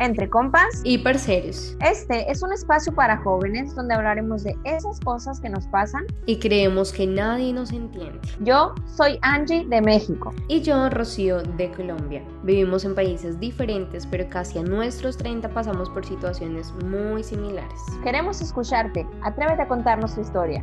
Entre 0.00 0.30
compas 0.30 0.80
y 0.84 0.98
parceros. 0.98 1.76
Este 1.80 2.30
es 2.30 2.42
un 2.42 2.52
espacio 2.52 2.94
para 2.94 3.16
jóvenes 3.16 3.74
donde 3.74 3.94
hablaremos 3.94 4.44
de 4.44 4.56
esas 4.62 5.00
cosas 5.00 5.40
que 5.40 5.48
nos 5.48 5.66
pasan 5.66 6.06
y 6.24 6.38
creemos 6.38 6.92
que 6.92 7.04
nadie 7.04 7.52
nos 7.52 7.72
entiende. 7.72 8.20
Yo 8.40 8.74
soy 8.86 9.18
Angie 9.22 9.64
de 9.66 9.82
México. 9.82 10.32
Y 10.46 10.60
yo, 10.60 10.88
Rocío, 10.88 11.42
de 11.42 11.72
Colombia. 11.72 12.22
Vivimos 12.44 12.84
en 12.84 12.94
países 12.94 13.40
diferentes, 13.40 14.06
pero 14.06 14.28
casi 14.28 14.60
a 14.60 14.62
nuestros 14.62 15.16
30 15.16 15.48
pasamos 15.48 15.90
por 15.90 16.06
situaciones 16.06 16.72
muy 16.84 17.24
similares. 17.24 17.80
Queremos 18.04 18.40
escucharte. 18.40 19.04
Atrévete 19.22 19.62
a 19.62 19.68
contarnos 19.68 20.14
tu 20.14 20.20
historia. 20.20 20.62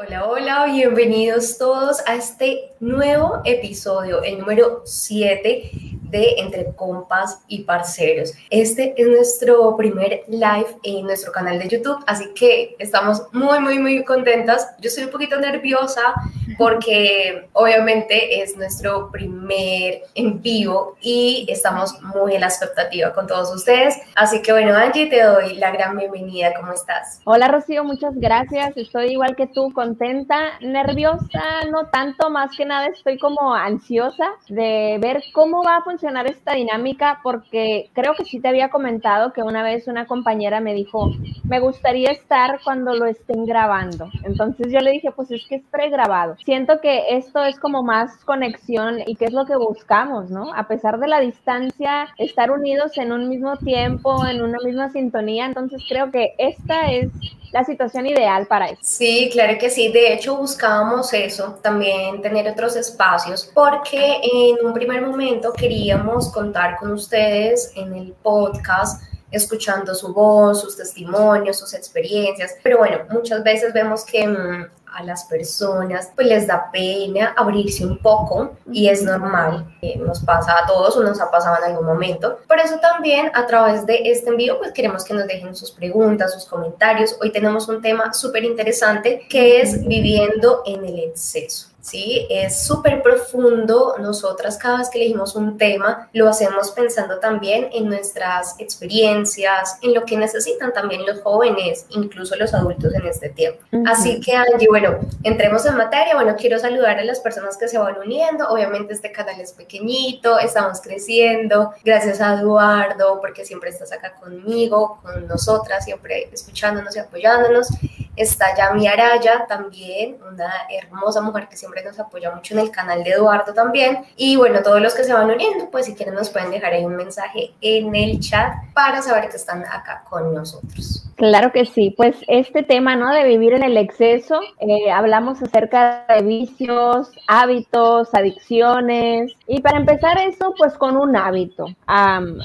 Hola, 0.00 0.28
hola, 0.28 0.66
bienvenidos 0.66 1.58
todos 1.58 1.98
a 2.06 2.14
este 2.14 2.70
nuevo 2.78 3.40
episodio, 3.44 4.22
el 4.22 4.38
número 4.38 4.82
7 4.84 5.87
de 6.10 6.34
Entre 6.38 6.72
Compas 6.74 7.40
y 7.48 7.62
Parceros. 7.64 8.32
Este 8.50 8.94
es 8.96 9.06
nuestro 9.06 9.76
primer 9.76 10.22
live 10.28 10.66
en 10.82 11.04
nuestro 11.06 11.32
canal 11.32 11.58
de 11.58 11.68
YouTube, 11.68 12.02
así 12.06 12.32
que 12.34 12.76
estamos 12.78 13.22
muy, 13.32 13.60
muy, 13.60 13.78
muy 13.78 14.04
contentas. 14.04 14.74
Yo 14.80 14.88
estoy 14.88 15.04
un 15.04 15.10
poquito 15.10 15.38
nerviosa 15.38 16.14
porque 16.56 17.48
obviamente 17.52 18.42
es 18.42 18.56
nuestro 18.56 19.10
primer 19.10 20.02
en 20.14 20.40
vivo 20.40 20.96
y 21.00 21.46
estamos 21.48 22.00
muy 22.02 22.34
en 22.34 22.40
la 22.40 22.48
expectativa 22.48 23.12
con 23.12 23.26
todos 23.26 23.54
ustedes. 23.54 23.96
Así 24.16 24.42
que 24.42 24.52
bueno, 24.52 24.74
Angie, 24.74 25.06
te 25.06 25.22
doy 25.22 25.54
la 25.56 25.70
gran 25.70 25.96
bienvenida. 25.96 26.54
¿Cómo 26.54 26.72
estás? 26.72 27.20
Hola, 27.24 27.48
Rocío, 27.48 27.84
muchas 27.84 28.14
gracias. 28.16 28.76
Estoy 28.76 29.12
igual 29.12 29.36
que 29.36 29.46
tú, 29.46 29.72
contenta, 29.72 30.58
nerviosa, 30.60 31.42
no 31.70 31.86
tanto, 31.86 32.30
más 32.30 32.56
que 32.56 32.64
nada 32.64 32.86
estoy 32.86 33.18
como 33.18 33.54
ansiosa 33.54 34.30
de 34.48 34.98
ver 35.00 35.22
cómo 35.32 35.62
va 35.62 35.76
a 35.76 35.82
funcionar 35.82 35.97
esta 36.02 36.54
dinámica 36.54 37.20
porque 37.22 37.90
creo 37.92 38.14
que 38.14 38.24
sí 38.24 38.40
te 38.40 38.48
había 38.48 38.70
comentado 38.70 39.32
que 39.32 39.42
una 39.42 39.62
vez 39.62 39.88
una 39.88 40.06
compañera 40.06 40.60
me 40.60 40.74
dijo, 40.74 41.10
me 41.44 41.60
gustaría 41.60 42.10
estar 42.10 42.60
cuando 42.62 42.94
lo 42.94 43.06
estén 43.06 43.44
grabando. 43.44 44.08
Entonces 44.24 44.72
yo 44.72 44.80
le 44.80 44.92
dije, 44.92 45.10
pues 45.12 45.30
es 45.30 45.46
que 45.48 45.56
es 45.56 45.62
pregrabado. 45.70 46.36
Siento 46.44 46.80
que 46.80 47.16
esto 47.16 47.44
es 47.44 47.58
como 47.58 47.82
más 47.82 48.24
conexión 48.24 48.98
y 49.06 49.16
que 49.16 49.26
es 49.26 49.32
lo 49.32 49.46
que 49.46 49.56
buscamos, 49.56 50.30
¿no? 50.30 50.54
A 50.54 50.68
pesar 50.68 50.98
de 50.98 51.08
la 51.08 51.20
distancia, 51.20 52.08
estar 52.18 52.50
unidos 52.50 52.96
en 52.98 53.12
un 53.12 53.28
mismo 53.28 53.56
tiempo, 53.56 54.26
en 54.26 54.42
una 54.42 54.58
misma 54.64 54.90
sintonía. 54.90 55.46
Entonces 55.46 55.82
creo 55.88 56.10
que 56.10 56.34
esta 56.38 56.90
es 56.92 57.10
la 57.52 57.64
situación 57.64 58.06
ideal 58.06 58.46
para 58.46 58.66
eso. 58.66 58.80
Sí, 58.82 59.28
claro 59.32 59.58
que 59.58 59.70
sí. 59.70 59.90
De 59.90 60.12
hecho, 60.12 60.36
buscábamos 60.36 61.12
eso, 61.12 61.58
también 61.62 62.20
tener 62.22 62.48
otros 62.48 62.76
espacios, 62.76 63.50
porque 63.54 64.20
en 64.22 64.64
un 64.64 64.72
primer 64.72 65.02
momento 65.02 65.52
queríamos 65.52 66.30
contar 66.32 66.76
con 66.76 66.92
ustedes 66.92 67.72
en 67.76 67.94
el 67.94 68.12
podcast 68.22 69.02
escuchando 69.30 69.94
su 69.94 70.12
voz, 70.12 70.62
sus 70.62 70.76
testimonios, 70.76 71.58
sus 71.58 71.74
experiencias. 71.74 72.56
Pero 72.62 72.78
bueno, 72.78 72.98
muchas 73.10 73.42
veces 73.42 73.72
vemos 73.72 74.04
que 74.04 74.26
mm, 74.26 74.66
a 74.94 75.02
las 75.02 75.24
personas 75.24 76.10
pues 76.14 76.26
les 76.26 76.46
da 76.46 76.70
pena 76.72 77.34
abrirse 77.36 77.84
un 77.84 77.98
poco 77.98 78.56
y 78.70 78.88
es 78.88 79.02
normal, 79.02 79.76
eh, 79.82 79.96
nos 79.98 80.20
pasa 80.20 80.58
a 80.58 80.66
todos 80.66 80.96
o 80.96 81.02
nos 81.02 81.20
ha 81.20 81.30
pasado 81.30 81.56
en 81.58 81.70
algún 81.72 81.86
momento. 81.86 82.38
Por 82.46 82.58
eso 82.58 82.78
también 82.78 83.30
a 83.34 83.46
través 83.46 83.86
de 83.86 84.10
este 84.10 84.30
envío 84.30 84.58
pues 84.58 84.72
queremos 84.72 85.04
que 85.04 85.14
nos 85.14 85.26
dejen 85.26 85.54
sus 85.54 85.70
preguntas, 85.70 86.34
sus 86.34 86.46
comentarios. 86.46 87.16
Hoy 87.20 87.32
tenemos 87.32 87.68
un 87.68 87.80
tema 87.82 88.12
súper 88.12 88.44
interesante 88.44 89.26
que 89.28 89.60
es 89.60 89.86
viviendo 89.86 90.62
en 90.66 90.84
el 90.84 90.98
exceso. 91.00 91.68
¿Sí? 91.80 92.26
Es 92.30 92.64
súper 92.64 93.02
profundo. 93.02 93.96
Nosotras 93.98 94.58
cada 94.58 94.78
vez 94.78 94.90
que 94.90 94.98
elegimos 94.98 95.34
un 95.34 95.58
tema, 95.58 96.08
lo 96.12 96.28
hacemos 96.28 96.70
pensando 96.70 97.18
también 97.18 97.68
en 97.72 97.88
nuestras 97.88 98.54
experiencias, 98.58 99.78
en 99.82 99.94
lo 99.94 100.04
que 100.04 100.16
necesitan 100.16 100.72
también 100.72 101.06
los 101.06 101.20
jóvenes, 101.22 101.86
incluso 101.90 102.36
los 102.36 102.54
adultos 102.54 102.94
en 102.94 103.06
este 103.06 103.28
tiempo. 103.30 103.60
Así 103.86 104.20
que, 104.20 104.34
Angie, 104.34 104.68
bueno, 104.68 104.98
entremos 105.22 105.64
en 105.66 105.76
materia. 105.76 106.14
Bueno, 106.14 106.36
quiero 106.36 106.58
saludar 106.58 106.98
a 106.98 107.04
las 107.04 107.20
personas 107.20 107.56
que 107.56 107.68
se 107.68 107.78
van 107.78 107.98
uniendo. 107.98 108.48
Obviamente 108.48 108.94
este 108.94 109.12
canal 109.12 109.40
es 109.40 109.52
pequeñito, 109.52 110.38
estamos 110.38 110.80
creciendo. 110.80 111.72
Gracias 111.84 112.20
a 112.20 112.40
Eduardo, 112.40 113.20
porque 113.20 113.44
siempre 113.44 113.70
estás 113.70 113.92
acá 113.92 114.14
conmigo, 114.14 114.98
con 115.02 115.26
nosotras, 115.26 115.84
siempre 115.84 116.28
escuchándonos 116.32 116.94
y 116.96 116.98
apoyándonos. 116.98 117.68
Está 118.18 118.54
Yami 118.56 118.88
Araya 118.88 119.46
también, 119.46 120.18
una 120.28 120.52
hermosa 120.68 121.20
mujer 121.20 121.48
que 121.48 121.56
siempre 121.56 121.84
nos 121.84 121.98
apoya 121.98 122.30
mucho 122.32 122.54
en 122.54 122.60
el 122.60 122.70
canal 122.70 123.04
de 123.04 123.10
Eduardo 123.10 123.54
también. 123.54 124.04
Y 124.16 124.36
bueno, 124.36 124.62
todos 124.62 124.80
los 124.80 124.94
que 124.94 125.04
se 125.04 125.12
van 125.12 125.30
uniendo, 125.30 125.70
pues 125.70 125.86
si 125.86 125.94
quieren 125.94 126.14
nos 126.14 126.30
pueden 126.30 126.50
dejar 126.50 126.72
ahí 126.72 126.84
un 126.84 126.96
mensaje 126.96 127.54
en 127.60 127.94
el 127.94 128.18
chat 128.20 128.52
para 128.74 129.00
saber 129.02 129.28
que 129.28 129.36
están 129.36 129.64
acá 129.64 130.04
con 130.08 130.34
nosotros. 130.34 131.07
Claro 131.18 131.50
que 131.50 131.64
sí, 131.64 131.92
pues 131.96 132.16
este 132.28 132.62
tema, 132.62 132.94
¿no? 132.94 133.12
De 133.12 133.24
vivir 133.24 133.52
en 133.52 133.64
el 133.64 133.76
exceso, 133.76 134.40
eh, 134.60 134.88
hablamos 134.92 135.42
acerca 135.42 136.06
de 136.08 136.22
vicios, 136.22 137.10
hábitos, 137.26 138.14
adicciones. 138.14 139.32
Y 139.48 139.60
para 139.60 139.78
empezar 139.78 140.16
eso, 140.20 140.54
pues 140.56 140.78
con 140.78 140.96
un 140.96 141.16
hábito. 141.16 141.66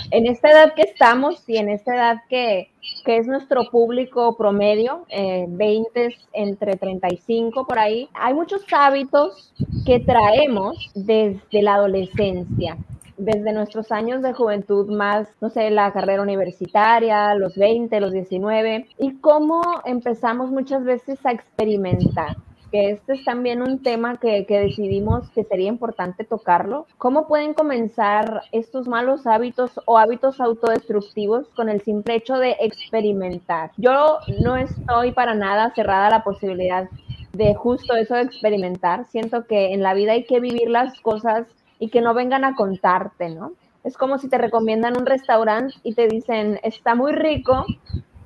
en 0.09 0.25
esta 0.25 0.49
edad 0.49 0.73
que 0.73 0.81
estamos 0.81 1.47
y 1.47 1.57
en 1.57 1.69
esta 1.69 1.95
edad 1.95 2.17
que 2.27 2.73
que 3.05 3.17
es 3.17 3.27
nuestro 3.27 3.69
público 3.69 4.35
promedio, 4.35 5.05
eh, 5.09 5.45
20 5.47 6.15
entre 6.33 6.75
35 6.75 7.65
por 7.65 7.79
ahí. 7.79 8.09
Hay 8.13 8.33
muchos 8.33 8.61
hábitos 8.71 9.53
que 9.85 9.99
traemos 9.99 10.91
desde 10.93 11.61
la 11.61 11.75
adolescencia, 11.75 12.77
desde 13.17 13.53
nuestros 13.53 13.91
años 13.91 14.21
de 14.21 14.33
juventud 14.33 14.89
más, 14.89 15.27
no 15.41 15.49
sé, 15.49 15.69
la 15.69 15.91
carrera 15.91 16.21
universitaria, 16.21 17.35
los 17.35 17.55
20, 17.55 17.99
los 17.99 18.11
19, 18.11 18.87
y 18.97 19.17
cómo 19.17 19.61
empezamos 19.85 20.51
muchas 20.51 20.83
veces 20.83 21.25
a 21.25 21.31
experimentar 21.31 22.35
que 22.73 22.89
este 22.89 23.13
es 23.13 23.23
también 23.23 23.61
un 23.61 23.83
tema 23.83 24.17
que, 24.17 24.47
que, 24.47 24.59
decidimos 24.59 25.29
que 25.29 25.43
sería 25.43 25.67
importante 25.67 26.23
tocarlo. 26.23 26.87
¿Cómo 26.97 27.27
pueden 27.27 27.53
comenzar 27.53 28.41
estos 28.51 28.87
malos 28.87 29.27
hábitos 29.27 29.79
o 29.85 29.99
hábitos 29.99 30.41
autodestructivos 30.41 31.47
con 31.49 31.69
el 31.69 31.81
simple 31.83 32.15
hecho 32.15 32.33
de 32.39 32.57
experimentar? 32.59 33.69
Yo 33.77 34.17
no 34.43 34.57
estoy 34.57 35.11
para 35.11 35.35
nada 35.35 35.71
cerrada 35.75 36.07
a 36.07 36.09
la 36.09 36.23
posibilidad 36.23 36.89
de 37.33 37.53
justo 37.53 37.95
eso 37.95 38.15
de 38.15 38.23
experimentar. 38.23 39.05
Siento 39.05 39.45
que 39.45 39.73
en 39.73 39.83
la 39.83 39.93
vida 39.93 40.13
hay 40.13 40.23
que 40.23 40.39
vivir 40.39 40.67
las 40.67 40.99
cosas 41.01 41.45
y 41.83 41.89
que 41.89 41.99
no 41.99 42.13
vengan 42.13 42.45
a 42.45 42.55
contarte, 42.55 43.27
¿no? 43.29 43.51
Es 43.83 43.97
como 43.97 44.17
si 44.17 44.29
te 44.29 44.37
recomiendan 44.37 44.95
un 44.97 45.05
restaurante 45.05 45.75
y 45.83 45.95
te 45.95 46.07
dicen, 46.07 46.57
está 46.63 46.95
muy 46.95 47.11
rico, 47.11 47.65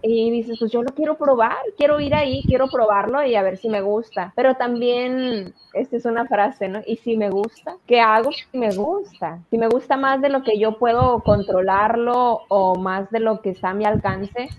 y 0.01 0.31
dices, 0.31 0.57
pues 0.59 0.71
yo 0.71 0.81
lo 0.81 0.93
quiero 0.93 1.17
probar, 1.17 1.57
quiero 1.77 1.99
ir 1.99 2.13
ahí, 2.13 2.43
quiero 2.45 2.67
probarlo 2.67 3.23
y 3.23 3.35
a 3.35 3.41
ver 3.41 3.57
si 3.57 3.69
me 3.69 3.81
gusta. 3.81 4.33
Pero 4.35 4.55
también, 4.55 5.53
esta 5.73 5.97
es 5.97 6.05
una 6.05 6.25
frase, 6.25 6.67
¿no? 6.67 6.81
Y 6.85 6.97
si 6.97 7.17
me 7.17 7.29
gusta, 7.29 7.77
¿qué 7.85 7.99
hago 7.99 8.31
si 8.31 8.57
me 8.57 8.73
gusta? 8.75 9.39
Si 9.49 9.57
me 9.57 9.67
gusta 9.67 9.97
más 9.97 10.21
de 10.21 10.29
lo 10.29 10.43
que 10.43 10.59
yo 10.59 10.77
puedo 10.77 11.19
controlarlo 11.21 12.41
o 12.47 12.75
más 12.75 13.09
de 13.11 13.19
lo 13.19 13.41
que 13.41 13.51
está 13.51 13.69
a 13.69 13.73
mi 13.73 13.85
alcance, 13.85 14.49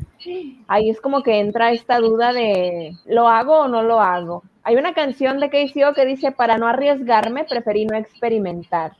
ahí 0.67 0.91
es 0.91 1.01
como 1.01 1.23
que 1.23 1.41
entra 1.41 1.73
esta 1.73 1.99
duda 1.99 2.33
de, 2.33 2.97
¿lo 3.07 3.29
hago 3.29 3.61
o 3.61 3.69
no 3.69 3.83
lo 3.83 4.01
hago? 4.01 4.43
Hay 4.63 4.77
una 4.77 4.93
canción 4.93 5.41
de 5.41 5.49
KCO 5.49 5.95
que 5.95 6.05
dice, 6.05 6.31
para 6.31 6.59
no 6.59 6.67
arriesgarme, 6.67 7.45
preferí 7.45 7.87
no 7.87 7.97
experimentar. 7.97 8.93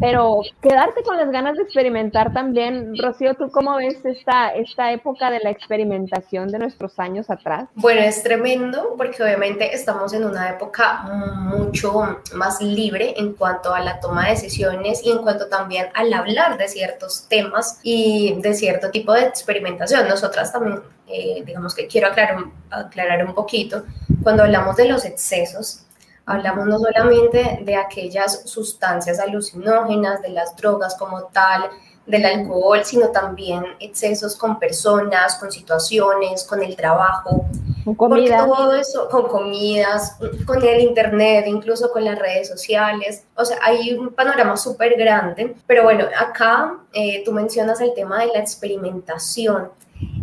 Pero 0.00 0.42
quedarte 0.62 1.02
con 1.02 1.16
las 1.16 1.30
ganas 1.30 1.56
de 1.56 1.62
experimentar 1.62 2.32
también, 2.32 2.96
Rocío, 2.96 3.34
¿tú 3.34 3.50
cómo 3.50 3.76
ves 3.76 4.04
esta, 4.04 4.50
esta 4.50 4.92
época 4.92 5.30
de 5.30 5.40
la 5.40 5.50
experimentación 5.50 6.48
de 6.48 6.58
nuestros 6.58 6.98
años 6.98 7.30
atrás? 7.30 7.68
Bueno, 7.74 8.00
es 8.00 8.22
tremendo 8.22 8.94
porque 8.96 9.22
obviamente 9.22 9.74
estamos 9.74 10.12
en 10.12 10.24
una 10.24 10.50
época 10.50 11.02
mucho 11.02 12.20
más 12.34 12.60
libre 12.60 13.14
en 13.16 13.34
cuanto 13.34 13.74
a 13.74 13.80
la 13.80 14.00
toma 14.00 14.24
de 14.26 14.30
decisiones 14.30 15.04
y 15.04 15.10
en 15.10 15.18
cuanto 15.18 15.48
también 15.48 15.86
al 15.94 16.12
hablar 16.12 16.58
de 16.58 16.68
ciertos 16.68 17.26
temas 17.28 17.80
y 17.82 18.34
de 18.40 18.54
cierto 18.54 18.90
tipo 18.90 19.12
de 19.12 19.22
experimentación. 19.22 20.08
Nosotras 20.08 20.52
también, 20.52 20.80
eh, 21.06 21.42
digamos 21.44 21.74
que 21.74 21.86
quiero 21.86 22.08
aclarar, 22.08 22.44
aclarar 22.70 23.24
un 23.24 23.34
poquito, 23.34 23.84
cuando 24.22 24.42
hablamos 24.42 24.76
de 24.76 24.88
los 24.88 25.04
excesos, 25.04 25.84
Hablamos 26.28 26.66
no 26.66 26.78
solamente 26.78 27.60
de 27.62 27.74
aquellas 27.74 28.42
sustancias 28.44 29.18
alucinógenas, 29.18 30.20
de 30.20 30.28
las 30.28 30.54
drogas 30.56 30.94
como 30.96 31.24
tal, 31.24 31.70
del 32.06 32.24
alcohol, 32.24 32.80
sino 32.84 33.08
también 33.08 33.64
excesos 33.80 34.36
con 34.36 34.58
personas, 34.58 35.36
con 35.36 35.50
situaciones, 35.50 36.44
con 36.44 36.62
el 36.62 36.76
trabajo, 36.76 37.46
con 37.84 37.94
comida. 37.94 38.46
todo 38.46 38.74
eso, 38.74 39.08
con 39.08 39.28
comidas, 39.28 40.16
con 40.46 40.62
el 40.62 40.80
internet, 40.80 41.46
incluso 41.46 41.90
con 41.90 42.04
las 42.04 42.18
redes 42.18 42.48
sociales. 42.48 43.24
O 43.34 43.44
sea, 43.46 43.58
hay 43.62 43.94
un 43.94 44.10
panorama 44.10 44.56
súper 44.58 44.96
grande. 44.98 45.54
Pero 45.66 45.84
bueno, 45.84 46.04
acá 46.18 46.78
eh, 46.92 47.22
tú 47.24 47.32
mencionas 47.32 47.80
el 47.80 47.94
tema 47.94 48.20
de 48.20 48.26
la 48.28 48.38
experimentación. 48.40 49.70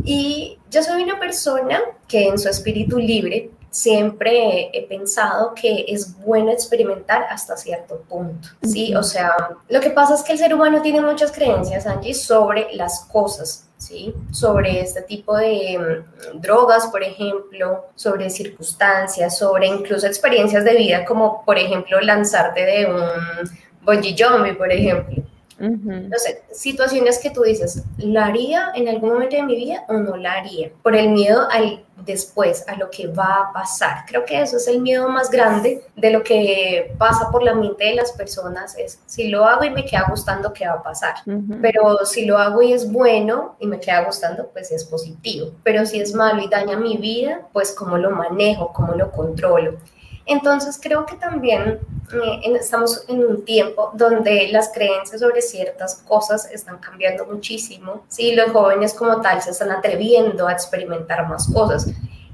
Y 0.04 0.60
yo 0.70 0.84
soy 0.84 1.02
una 1.04 1.20
persona 1.20 1.80
que 2.08 2.28
en 2.28 2.38
su 2.38 2.48
espíritu 2.48 3.00
libre 3.00 3.50
siempre 3.76 4.70
he 4.72 4.88
pensado 4.88 5.54
que 5.54 5.84
es 5.90 6.18
bueno 6.24 6.50
experimentar 6.50 7.24
hasta 7.30 7.58
cierto 7.58 8.00
punto, 8.08 8.48
¿sí? 8.64 8.96
O 8.96 9.04
sea, 9.04 9.36
lo 9.68 9.82
que 9.82 9.90
pasa 9.90 10.16
es 10.16 10.24
que 10.24 10.32
el 10.32 10.40
ser 10.40 10.54
humano 10.54 10.82
tiene 10.82 11.02
muchas 11.02 11.30
creencias, 11.34 11.86
Angie, 11.86 12.14
sobre 12.14 12.74
las 12.74 13.02
cosas, 13.12 13.68
¿sí? 13.78 14.16
Sobre 14.32 14.80
este 14.80 15.02
tipo 15.02 15.36
de 15.36 15.78
mm, 15.78 16.40
drogas, 16.40 16.88
por 16.88 17.04
ejemplo, 17.04 17.88
sobre 17.96 18.30
circunstancias, 18.30 19.38
sobre 19.38 19.68
incluso 19.68 20.08
experiencias 20.08 20.64
de 20.64 20.74
vida, 20.76 21.04
como 21.04 21.44
por 21.44 21.58
ejemplo 21.58 22.00
lanzarte 22.00 22.66
de 22.66 22.86
un 22.86 23.52
bungee 23.82 24.16
jumping, 24.18 24.56
por 24.56 24.72
ejemplo. 24.72 25.22
Entonces, 25.60 26.40
situaciones 26.52 27.20
que 27.20 27.30
tú 27.30 27.44
dices, 27.44 27.84
¿la 27.98 28.26
haría 28.26 28.72
en 28.76 28.88
algún 28.88 29.14
momento 29.14 29.36
de 29.36 29.44
mi 29.44 29.56
vida 29.56 29.86
o 29.88 29.94
no 29.94 30.18
la 30.18 30.34
haría? 30.34 30.72
Por 30.84 30.96
el 30.96 31.10
miedo 31.10 31.48
al 31.50 31.86
después, 32.06 32.66
a 32.68 32.76
lo 32.76 32.90
que 32.90 33.08
va 33.08 33.36
a 33.36 33.54
pasar. 33.54 34.06
Creo 34.08 34.26
que 34.26 34.42
eso 34.42 34.58
es 34.58 34.68
el 34.68 34.82
miedo 34.82 35.08
más 35.10 35.30
grande 35.30 35.84
de 35.96 36.10
lo 36.12 36.24
que 36.24 36.94
pasa 36.98 37.32
por 37.32 37.44
la 37.44 37.56
mente 37.56 37.86
de 37.86 37.96
las 37.96 38.12
personas, 38.12 38.78
es 38.78 39.00
si 39.06 39.30
lo 39.30 39.46
hago 39.46 39.64
y 39.64 39.70
me 39.70 39.86
queda 39.86 40.06
gustando, 40.10 40.54
¿qué 40.54 40.68
va 40.68 40.74
a 40.74 40.84
pasar? 40.84 41.16
Pero 41.62 42.06
si 42.06 42.26
lo 42.26 42.38
hago 42.38 42.62
y 42.62 42.74
es 42.74 42.92
bueno 42.92 43.56
y 43.60 43.68
me 43.68 43.80
queda 43.80 44.04
gustando, 44.04 44.50
pues 44.52 44.72
es 44.72 44.84
positivo. 44.84 45.52
Pero 45.64 45.86
si 45.86 46.00
es 46.00 46.14
malo 46.14 46.42
y 46.42 46.50
daña 46.50 46.78
mi 46.78 46.98
vida, 46.98 47.48
pues 47.54 47.72
cómo 47.72 47.98
lo 47.98 48.12
manejo, 48.12 48.74
cómo 48.74 48.94
lo 48.94 49.12
controlo. 49.12 49.78
Entonces 50.26 50.80
creo 50.82 51.06
que 51.06 51.16
también 51.16 51.80
eh, 52.14 52.58
estamos 52.60 53.04
en 53.08 53.24
un 53.24 53.46
tiempo 53.46 53.92
donde 53.94 54.48
las 54.50 54.72
creencias 54.74 55.22
sobre 55.22 55.42
ciertas 55.42 55.96
cosas 56.08 56.50
están 56.52 56.78
cambiando 56.80 57.26
muchísimo. 57.26 58.04
Sí, 58.08 58.34
los 58.36 58.52
jóvenes 58.52 58.94
como 58.94 59.22
tal 59.22 59.42
se 59.42 59.52
están 59.52 59.72
atreviendo 59.72 60.48
a 60.48 60.54
experimentar 60.54 61.28
más 61.28 61.48
cosas. 61.52 61.88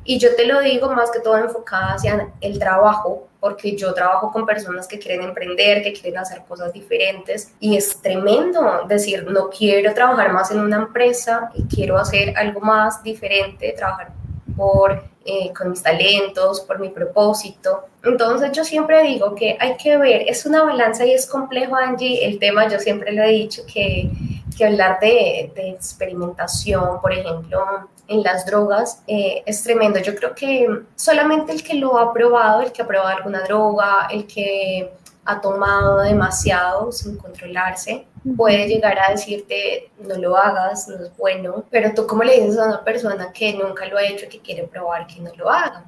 Y 0.04 0.18
yo 0.18 0.36
te 0.36 0.46
lo 0.46 0.62
digo 0.62 0.90
más 0.92 1.12
que 1.12 1.20
todo 1.20 1.38
enfocada 1.38 1.94
hacia 1.94 2.32
el 2.42 2.58
trabajo, 2.58 3.28
porque 3.40 3.76
yo 3.76 3.94
trabajo 3.94 4.32
con 4.32 4.46
personas 4.46 4.88
que 4.88 4.98
quieren 4.98 5.22
emprender, 5.22 5.84
que 5.84 5.94
quieren 5.94 6.20
hacer 6.20 6.44
cosas 6.48 6.74
diferentes 6.74 7.54
y 7.60 7.76
es 7.76 8.02
tremendo 8.02 8.84
decir, 8.88 9.26
no 9.30 9.50
quiero 9.50 9.94
trabajar 9.94 10.32
más 10.32 10.52
en 10.52 10.60
una 10.60 10.78
empresa 10.78 11.52
y 11.56 11.64
quiero 11.64 11.98
hacer 11.98 12.36
algo 12.38 12.62
más 12.62 13.02
diferente, 13.04 13.74
trabajar 13.78 14.12
por 14.56 15.12
eh, 15.24 15.54
con 15.56 15.70
mis 15.70 15.84
talentos, 15.84 16.62
por 16.62 16.80
mi 16.80 16.90
propósito. 16.90 17.86
Entonces 18.04 18.52
yo 18.54 18.64
siempre 18.64 19.04
digo 19.04 19.36
que 19.36 19.56
hay 19.60 19.78
que 19.78 19.96
ver, 19.96 20.24
es 20.28 20.48
una 20.48 20.64
balanza 20.64 21.06
y 21.06 21.12
es 21.12 21.28
complejo, 21.28 21.76
Angie, 21.76 22.26
el 22.26 22.40
tema, 22.40 22.68
yo 22.68 22.80
siempre 22.80 23.12
le 23.12 23.24
he 23.26 23.32
dicho 23.32 23.62
que, 23.72 24.10
que 24.58 24.66
hablar 24.66 25.00
de, 25.00 25.52
de, 25.54 25.70
experimentación, 25.70 27.00
por 27.02 27.14
ejemplo, 27.14 27.64
en 28.08 28.24
las 28.24 28.48
drogas, 28.48 29.04
eh, 29.06 29.44
es 29.46 29.62
tremendo. 29.62 30.00
Yo 30.00 30.16
creo 30.16 30.34
que 30.34 30.68
solamente 30.96 31.52
el 31.52 31.64
que 31.64 31.76
lo 31.76 32.00
ha 32.00 32.12
probado, 32.12 32.64
el 32.64 32.72
que 32.72 32.82
ha 32.82 32.88
probado 32.88 33.16
alguna 33.16 33.42
droga, 33.42 34.08
el 34.10 34.26
que 34.26 34.92
ha 35.26 35.40
tomado 35.40 36.00
demasiado 36.00 36.92
sin 36.92 37.18
controlarse, 37.18 38.06
puede 38.36 38.68
llegar 38.68 38.98
a 39.00 39.12
decirte 39.12 39.92
no 40.08 40.16
lo 40.16 40.36
hagas, 40.36 40.88
no 40.88 40.96
es 40.96 41.16
bueno, 41.18 41.64
pero 41.70 41.94
tú 41.94 42.08
cómo 42.08 42.24
le 42.24 42.40
dices 42.40 42.58
a 42.58 42.66
una 42.66 42.84
persona 42.84 43.32
que 43.32 43.54
nunca 43.54 43.86
lo 43.86 43.98
ha 43.98 44.04
hecho, 44.04 44.28
que 44.30 44.40
quiere 44.40 44.64
probar 44.64 45.08
que 45.08 45.22
no 45.22 45.32
lo 45.36 45.50
haga, 45.50 45.86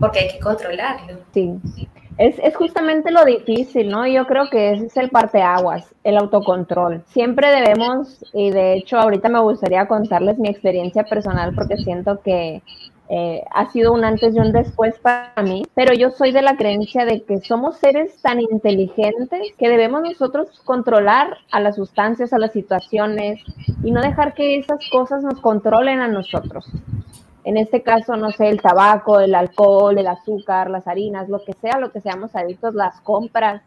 porque 0.00 0.20
hay 0.20 0.28
que 0.28 0.40
controlarlo. 0.40 1.18
Sí. 1.32 1.54
Es, 2.18 2.38
es, 2.40 2.54
justamente 2.54 3.10
lo 3.10 3.24
difícil, 3.24 3.88
¿no? 3.88 4.06
Yo 4.06 4.26
creo 4.26 4.48
que 4.50 4.72
ese 4.72 4.86
es 4.86 4.96
el 4.98 5.08
parteaguas, 5.08 5.94
el 6.04 6.18
autocontrol. 6.18 7.02
Siempre 7.08 7.48
debemos, 7.48 8.22
y 8.34 8.50
de 8.50 8.74
hecho 8.74 8.98
ahorita 8.98 9.30
me 9.30 9.40
gustaría 9.40 9.88
contarles 9.88 10.38
mi 10.38 10.50
experiencia 10.50 11.04
personal 11.04 11.54
porque 11.54 11.78
siento 11.78 12.20
que 12.20 12.62
eh, 13.14 13.44
ha 13.50 13.70
sido 13.70 13.92
un 13.92 14.06
antes 14.06 14.34
y 14.34 14.38
un 14.38 14.52
después 14.52 14.98
para 14.98 15.42
mí, 15.42 15.66
pero 15.74 15.92
yo 15.92 16.12
soy 16.12 16.32
de 16.32 16.40
la 16.40 16.56
creencia 16.56 17.04
de 17.04 17.22
que 17.24 17.42
somos 17.42 17.76
seres 17.76 18.22
tan 18.22 18.40
inteligentes 18.40 19.52
que 19.58 19.68
debemos 19.68 20.00
nosotros 20.00 20.48
controlar 20.64 21.36
a 21.50 21.60
las 21.60 21.76
sustancias, 21.76 22.32
a 22.32 22.38
las 22.38 22.52
situaciones 22.52 23.42
y 23.84 23.90
no 23.90 24.00
dejar 24.00 24.32
que 24.32 24.56
esas 24.56 24.78
cosas 24.90 25.22
nos 25.22 25.42
controlen 25.42 26.00
a 26.00 26.08
nosotros. 26.08 26.64
En 27.44 27.58
este 27.58 27.82
caso, 27.82 28.16
no 28.16 28.30
sé, 28.30 28.48
el 28.48 28.62
tabaco, 28.62 29.20
el 29.20 29.34
alcohol, 29.34 29.98
el 29.98 30.06
azúcar, 30.06 30.70
las 30.70 30.88
harinas, 30.88 31.28
lo 31.28 31.44
que 31.44 31.52
sea, 31.52 31.78
lo 31.78 31.92
que 31.92 32.00
seamos 32.00 32.34
adictos, 32.34 32.74
las 32.74 32.98
compras, 33.02 33.60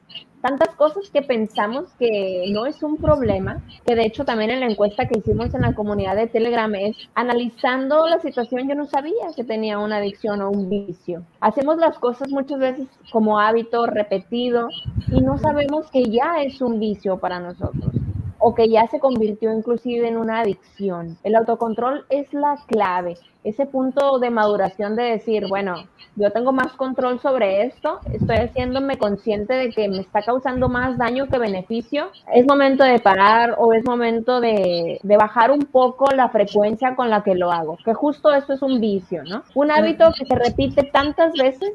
tantas 0.45 0.75
cosas 0.75 1.09
que 1.09 1.23
pensamos 1.23 1.91
que 1.97 2.45
no 2.51 2.67
es 2.67 2.83
un 2.83 2.97
problema, 2.97 3.63
que 3.83 3.95
de 3.95 4.05
hecho 4.05 4.25
también 4.25 4.51
en 4.51 4.59
la 4.59 4.67
encuesta 4.67 5.07
que 5.07 5.17
hicimos 5.17 5.51
en 5.55 5.61
la 5.61 5.73
comunidad 5.73 6.15
de 6.15 6.27
Telegram 6.27 6.73
es 6.75 6.95
analizando 7.15 8.05
la 8.05 8.19
situación 8.19 8.69
yo 8.69 8.75
no 8.75 8.85
sabía 8.85 9.33
que 9.35 9.43
tenía 9.43 9.79
una 9.79 9.97
adicción 9.97 10.43
o 10.43 10.51
un 10.51 10.69
vicio. 10.69 11.23
Hacemos 11.39 11.77
las 11.77 11.97
cosas 11.97 12.29
muchas 12.29 12.59
veces 12.59 12.87
como 13.11 13.39
hábito 13.39 13.87
repetido 13.87 14.67
y 15.07 15.19
no 15.21 15.39
sabemos 15.39 15.89
que 15.89 16.03
ya 16.03 16.43
es 16.43 16.61
un 16.61 16.79
vicio 16.79 17.17
para 17.17 17.39
nosotros 17.39 17.95
o 18.37 18.53
que 18.53 18.69
ya 18.69 18.85
se 18.85 18.99
convirtió 18.99 19.51
inclusive 19.51 20.07
en 20.07 20.17
una 20.17 20.41
adicción. 20.41 21.17
El 21.23 21.35
autocontrol 21.37 22.05
es 22.09 22.31
la 22.31 22.55
clave, 22.67 23.17
ese 23.45 23.65
punto 23.67 24.19
de 24.19 24.29
maduración 24.31 24.95
de 24.95 25.03
decir, 25.03 25.47
bueno, 25.47 25.75
yo 26.15 26.31
tengo 26.31 26.51
más 26.51 26.73
control 26.73 27.19
sobre 27.19 27.63
esto, 27.63 27.99
estoy 28.11 28.37
haciéndome 28.37 28.97
consciente 28.97 29.53
de 29.53 29.69
que 29.69 29.87
me 29.87 29.99
está 29.99 30.21
causando 30.23 30.67
más 30.67 30.97
daño 30.97 31.27
que 31.27 31.37
beneficio, 31.37 32.09
es 32.33 32.45
momento 32.47 32.83
de 32.83 32.99
parar 32.99 33.55
o 33.59 33.73
es 33.73 33.85
momento 33.85 34.39
de, 34.39 34.99
de 35.03 35.17
bajar 35.17 35.51
un 35.51 35.63
poco 35.63 36.09
la 36.11 36.29
frecuencia 36.29 36.95
con 36.95 37.09
la 37.09 37.21
que 37.21 37.35
lo 37.35 37.51
hago, 37.51 37.77
que 37.83 37.93
justo 37.93 38.33
esto 38.33 38.53
es 38.53 38.61
un 38.61 38.79
vicio, 38.79 39.23
¿no? 39.25 39.43
Un 39.53 39.71
hábito 39.71 40.11
que 40.17 40.25
se 40.25 40.35
repite 40.35 40.83
tantas 40.83 41.33
veces 41.33 41.71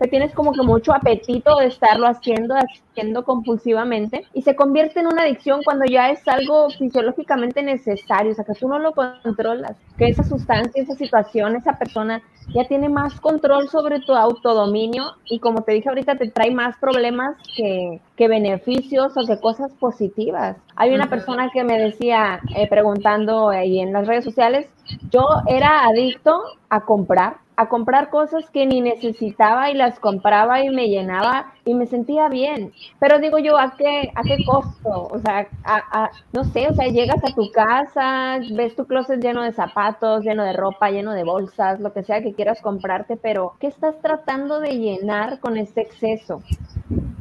que 0.00 0.08
tienes 0.08 0.34
como 0.34 0.52
que 0.52 0.62
mucho 0.62 0.92
apetito 0.92 1.56
de 1.58 1.66
estarlo 1.66 2.06
haciendo, 2.06 2.54
haciendo 2.56 3.24
compulsivamente 3.24 4.26
y 4.34 4.42
se 4.42 4.56
convierte 4.56 5.00
en 5.00 5.06
una 5.06 5.22
adicción 5.22 5.60
cuando 5.64 5.84
ya 5.84 6.10
es 6.10 6.26
algo 6.26 6.68
fisiológicamente 6.70 7.62
necesario, 7.62 8.32
o 8.32 8.34
sea, 8.34 8.44
que 8.44 8.54
tú 8.54 8.68
no 8.68 8.78
lo 8.78 8.92
controlas, 8.92 9.76
que 9.96 10.08
esa 10.08 10.24
sustancia, 10.24 10.82
esa 10.82 10.94
situación, 10.94 11.13
esa 11.20 11.72
persona 11.78 12.22
ya 12.54 12.64
tiene 12.66 12.88
más 12.88 13.20
control 13.20 13.68
sobre 13.68 14.00
tu 14.00 14.14
autodominio 14.14 15.12
y 15.24 15.38
como 15.38 15.62
te 15.62 15.72
dije 15.72 15.88
ahorita, 15.88 16.16
te 16.16 16.30
trae 16.30 16.50
más 16.50 16.76
problemas 16.78 17.36
que, 17.56 18.00
que 18.16 18.28
beneficios 18.28 19.16
o 19.16 19.26
que 19.26 19.38
cosas 19.40 19.72
positivas. 19.74 20.56
Hay 20.76 20.94
una 20.94 21.08
persona 21.08 21.50
que 21.52 21.64
me 21.64 21.78
decía, 21.78 22.40
eh, 22.56 22.68
preguntando 22.68 23.48
ahí 23.48 23.80
en 23.80 23.92
las 23.92 24.06
redes 24.06 24.24
sociales, 24.24 24.68
yo 25.10 25.26
era 25.46 25.86
adicto 25.86 26.42
a 26.68 26.84
comprar 26.84 27.36
a 27.56 27.68
comprar 27.68 28.10
cosas 28.10 28.50
que 28.50 28.66
ni 28.66 28.80
necesitaba 28.80 29.70
y 29.70 29.74
las 29.74 29.98
compraba 29.98 30.62
y 30.64 30.70
me 30.70 30.88
llenaba 30.88 31.52
y 31.64 31.74
me 31.74 31.86
sentía 31.86 32.28
bien. 32.28 32.72
Pero 32.98 33.18
digo 33.18 33.38
yo, 33.38 33.58
¿a 33.58 33.76
qué, 33.76 34.10
a 34.14 34.22
qué 34.22 34.38
costo? 34.44 35.08
O 35.10 35.18
sea, 35.20 35.46
a, 35.64 36.10
no 36.32 36.44
sé, 36.44 36.68
o 36.68 36.74
sea, 36.74 36.88
llegas 36.88 37.22
a 37.24 37.34
tu 37.34 37.50
casa, 37.50 38.38
ves 38.52 38.74
tu 38.74 38.86
closet 38.86 39.20
lleno 39.20 39.42
de 39.42 39.52
zapatos, 39.52 40.24
lleno 40.24 40.44
de 40.44 40.52
ropa, 40.52 40.90
lleno 40.90 41.12
de 41.12 41.24
bolsas, 41.24 41.80
lo 41.80 41.92
que 41.92 42.02
sea 42.02 42.22
que 42.22 42.34
quieras 42.34 42.60
comprarte, 42.60 43.16
pero 43.16 43.54
¿qué 43.60 43.68
estás 43.68 44.00
tratando 44.00 44.60
de 44.60 44.78
llenar 44.78 45.38
con 45.40 45.56
este 45.56 45.82
exceso? 45.82 46.42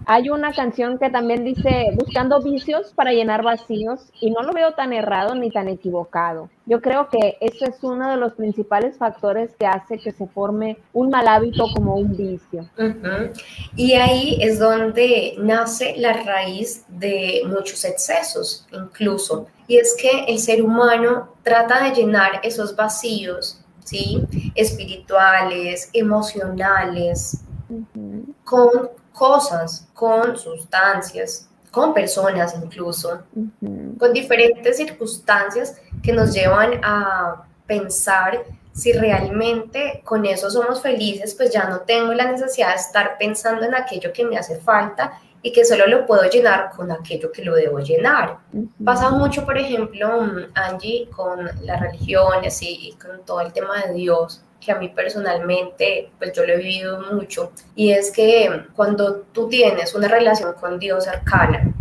Hay 0.05 0.29
una 0.29 0.51
canción 0.53 0.97
que 0.97 1.09
también 1.09 1.43
dice, 1.43 1.91
buscando 1.95 2.41
vicios 2.41 2.93
para 2.93 3.11
llenar 3.11 3.43
vacíos, 3.43 4.01
y 4.19 4.31
no 4.31 4.41
lo 4.41 4.53
veo 4.53 4.73
tan 4.73 4.93
errado 4.93 5.35
ni 5.35 5.49
tan 5.49 5.67
equivocado. 5.67 6.49
Yo 6.65 6.81
creo 6.81 7.09
que 7.09 7.37
ese 7.41 7.65
es 7.65 7.83
uno 7.83 8.09
de 8.09 8.17
los 8.17 8.33
principales 8.33 8.97
factores 8.97 9.51
que 9.57 9.65
hace 9.65 9.97
que 9.97 10.11
se 10.11 10.27
forme 10.27 10.77
un 10.93 11.09
mal 11.09 11.27
hábito 11.27 11.65
como 11.73 11.95
un 11.95 12.15
vicio. 12.15 12.69
Y 13.75 13.93
ahí 13.93 14.37
es 14.41 14.59
donde 14.59 15.35
nace 15.37 15.95
la 15.97 16.13
raíz 16.13 16.85
de 16.87 17.41
muchos 17.45 17.83
excesos, 17.85 18.65
incluso. 18.71 19.47
Y 19.67 19.77
es 19.77 19.95
que 19.99 20.25
el 20.27 20.39
ser 20.39 20.61
humano 20.61 21.33
trata 21.43 21.83
de 21.83 21.91
llenar 21.91 22.39
esos 22.43 22.75
vacíos, 22.75 23.61
¿sí? 23.83 24.21
Espirituales, 24.55 25.89
emocionales, 25.93 27.41
con 28.43 28.89
cosas, 29.13 29.87
con 29.93 30.37
sustancias, 30.37 31.47
con 31.71 31.93
personas 31.93 32.55
incluso, 32.61 33.23
con 33.97 34.13
diferentes 34.13 34.77
circunstancias 34.77 35.75
que 36.01 36.13
nos 36.13 36.33
llevan 36.33 36.79
a 36.83 37.45
pensar 37.65 38.43
si 38.73 38.91
realmente 38.91 40.01
con 40.03 40.25
eso 40.25 40.49
somos 40.49 40.81
felices, 40.81 41.35
pues 41.35 41.51
ya 41.51 41.65
no 41.65 41.81
tengo 41.81 42.13
la 42.13 42.31
necesidad 42.31 42.69
de 42.69 42.75
estar 42.75 43.17
pensando 43.17 43.65
en 43.65 43.75
aquello 43.75 44.11
que 44.11 44.25
me 44.25 44.37
hace 44.37 44.59
falta 44.59 45.19
y 45.43 45.51
que 45.51 45.65
solo 45.65 45.85
lo 45.85 46.05
puedo 46.05 46.23
llenar 46.23 46.71
con 46.75 46.91
aquello 46.91 47.31
que 47.31 47.43
lo 47.43 47.53
debo 47.53 47.79
llenar. 47.79 48.39
Pasa 48.83 49.09
mucho, 49.11 49.45
por 49.45 49.57
ejemplo, 49.57 50.25
Angie, 50.55 51.09
con 51.09 51.45
las 51.61 51.79
religiones 51.81 52.61
y 52.61 52.95
con 52.99 53.23
todo 53.25 53.41
el 53.41 53.53
tema 53.53 53.83
de 53.83 53.93
Dios 53.93 54.41
que 54.63 54.71
a 54.71 54.79
mí 54.79 54.89
personalmente, 54.89 56.09
pues 56.17 56.31
yo 56.33 56.45
lo 56.45 56.53
he 56.53 56.57
vivido 56.57 57.01
mucho, 57.11 57.51
y 57.75 57.91
es 57.91 58.11
que 58.11 58.65
cuando 58.75 59.23
tú 59.33 59.49
tienes 59.49 59.93
una 59.93 60.07
relación 60.07 60.53
con 60.53 60.79
Dios 60.79 61.03
cercana, 61.03 61.73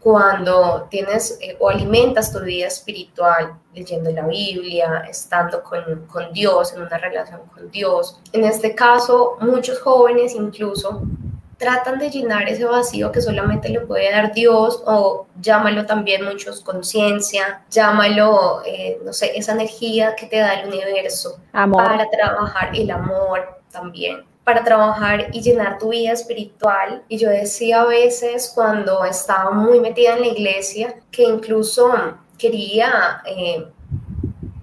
cuando 0.00 0.86
tienes 0.90 1.38
eh, 1.40 1.56
o 1.58 1.68
alimentas 1.68 2.32
tu 2.32 2.40
vida 2.40 2.66
espiritual 2.66 3.54
leyendo 3.74 4.10
la 4.10 4.26
Biblia, 4.26 5.04
estando 5.08 5.62
con, 5.62 6.06
con 6.06 6.32
Dios, 6.32 6.72
en 6.72 6.82
una 6.82 6.98
relación 6.98 7.40
con 7.52 7.70
Dios. 7.70 8.20
En 8.32 8.44
este 8.44 8.74
caso, 8.74 9.36
muchos 9.40 9.80
jóvenes 9.80 10.34
incluso 10.34 11.02
tratan 11.58 11.98
de 11.98 12.08
llenar 12.10 12.48
ese 12.48 12.64
vacío 12.64 13.12
que 13.12 13.20
solamente 13.20 13.68
le 13.68 13.80
puede 13.80 14.10
dar 14.10 14.32
Dios 14.32 14.82
o 14.86 15.26
llámalo 15.40 15.84
también 15.86 16.24
muchos 16.24 16.60
conciencia, 16.62 17.62
llámalo, 17.70 18.62
eh, 18.64 18.98
no 19.04 19.12
sé, 19.12 19.36
esa 19.36 19.52
energía 19.52 20.14
que 20.16 20.26
te 20.26 20.36
da 20.36 20.54
el 20.54 20.68
universo 20.68 21.40
para 21.52 22.08
trabajar 22.08 22.70
el 22.74 22.90
amor 22.90 23.60
también 23.70 24.24
para 24.48 24.64
trabajar 24.64 25.26
y 25.34 25.42
llenar 25.42 25.76
tu 25.76 25.90
vida 25.90 26.12
espiritual. 26.12 27.02
Y 27.06 27.18
yo 27.18 27.28
decía 27.28 27.82
a 27.82 27.84
veces 27.84 28.50
cuando 28.54 29.04
estaba 29.04 29.50
muy 29.50 29.78
metida 29.78 30.14
en 30.14 30.20
la 30.22 30.28
iglesia 30.28 30.94
que 31.10 31.24
incluso 31.24 31.92
quería 32.38 33.20
eh, 33.26 33.66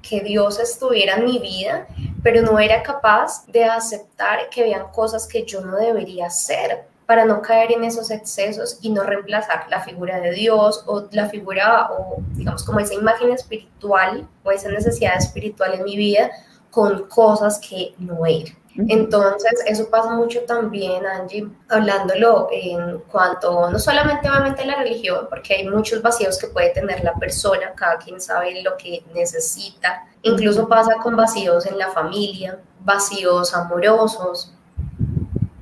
que 0.01 0.21
Dios 0.21 0.59
estuviera 0.59 1.17
en 1.17 1.25
mi 1.25 1.37
vida, 1.37 1.87
pero 2.25 2.41
no 2.41 2.57
era 2.57 2.81
capaz 2.81 3.45
de 3.45 3.63
aceptar 3.65 4.49
que 4.49 4.61
habían 4.61 4.87
cosas 4.87 5.27
que 5.27 5.45
yo 5.45 5.61
no 5.61 5.77
debería 5.77 6.25
hacer 6.25 6.87
para 7.05 7.23
no 7.23 7.39
caer 7.39 7.71
en 7.71 7.83
esos 7.83 8.09
excesos 8.09 8.79
y 8.81 8.89
no 8.89 9.03
reemplazar 9.03 9.67
la 9.69 9.81
figura 9.81 10.19
de 10.19 10.31
Dios 10.31 10.83
o 10.87 11.07
la 11.11 11.29
figura 11.29 11.87
o 11.91 12.15
digamos 12.31 12.63
como 12.63 12.79
esa 12.79 12.95
imagen 12.95 13.29
espiritual 13.29 14.27
o 14.43 14.49
esa 14.49 14.69
necesidad 14.69 15.15
espiritual 15.15 15.75
en 15.75 15.83
mi 15.83 15.97
vida 15.97 16.31
con 16.71 17.07
cosas 17.09 17.59
que 17.59 17.93
no 17.99 18.25
eran. 18.25 18.55
Entonces, 18.77 19.61
eso 19.65 19.89
pasa 19.89 20.11
mucho 20.11 20.41
también, 20.41 21.05
Angie, 21.05 21.47
hablándolo 21.69 22.49
en 22.51 22.99
cuanto, 23.11 23.69
no 23.69 23.79
solamente 23.79 24.29
obviamente 24.29 24.65
la 24.65 24.75
religión, 24.75 25.27
porque 25.29 25.55
hay 25.55 25.67
muchos 25.67 26.01
vacíos 26.01 26.37
que 26.37 26.47
puede 26.47 26.71
tener 26.71 27.03
la 27.03 27.13
persona, 27.13 27.73
cada 27.73 27.97
quien 27.97 28.19
sabe 28.19 28.61
lo 28.61 28.75
que 28.75 29.03
necesita, 29.13 30.05
incluso 30.23 30.67
pasa 30.67 30.95
con 31.01 31.15
vacíos 31.15 31.65
en 31.65 31.77
la 31.77 31.89
familia, 31.91 32.59
vacíos 32.81 33.53
amorosos, 33.53 34.54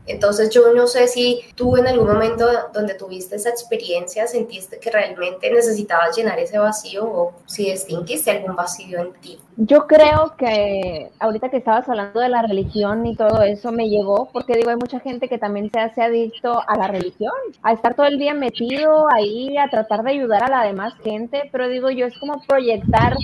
entonces 0.06 0.50
yo 0.50 0.74
no 0.74 0.88
sé 0.88 1.08
si 1.08 1.42
tú 1.56 1.78
en 1.78 1.88
algún 1.88 2.08
momento 2.08 2.48
donde 2.74 2.96
tuviste 2.96 3.36
esa 3.36 3.50
experiencia 3.50 4.28
sentiste 4.28 4.80
que 4.80 4.92
realmente 4.92 5.50
necesitabas 5.52 6.16
llenar 6.16 6.40
ese 6.40 6.58
vacío 6.58 7.06
o 7.06 7.34
si 7.46 7.72
distinguiste 7.72 8.32
algún 8.32 8.56
vacío 8.56 9.00
en 9.00 9.14
ti. 9.14 9.40
Yo 9.56 9.88
creo 9.88 10.34
que 10.38 11.12
ahorita 11.20 11.50
que 11.50 11.58
estabas 11.58 11.88
hablando 11.88 12.20
de 12.20 12.30
la 12.30 12.42
religión 12.42 13.06
y 13.06 13.16
todo 13.16 13.44
eso 13.44 13.72
me 13.72 13.88
llegó 13.88 14.30
porque 14.34 14.56
digo, 14.56 14.72
hay 14.72 14.78
mucha 14.78 15.00
gente 15.00 15.30
que 15.30 15.38
también 15.38 15.70
se 15.72 15.80
hace 15.80 16.02
adicto 16.02 16.62
a 16.68 16.78
la 16.78 16.88
religión, 16.88 17.32
a 17.62 17.72
estar 17.72 17.94
todo 17.94 18.08
el 18.08 18.18
día 18.18 18.34
metido 18.34 19.08
ahí, 19.14 19.58
a 19.58 19.70
tratar 19.70 20.04
de 20.04 20.12
ayudar 20.12 20.44
a 20.44 20.50
la 20.50 20.64
demás 20.64 20.94
gente, 21.04 21.50
pero 21.52 21.70
digo 21.70 21.90
yo, 21.90 22.06
es 22.08 22.18
como 22.18 22.42
proyectar 22.48 23.16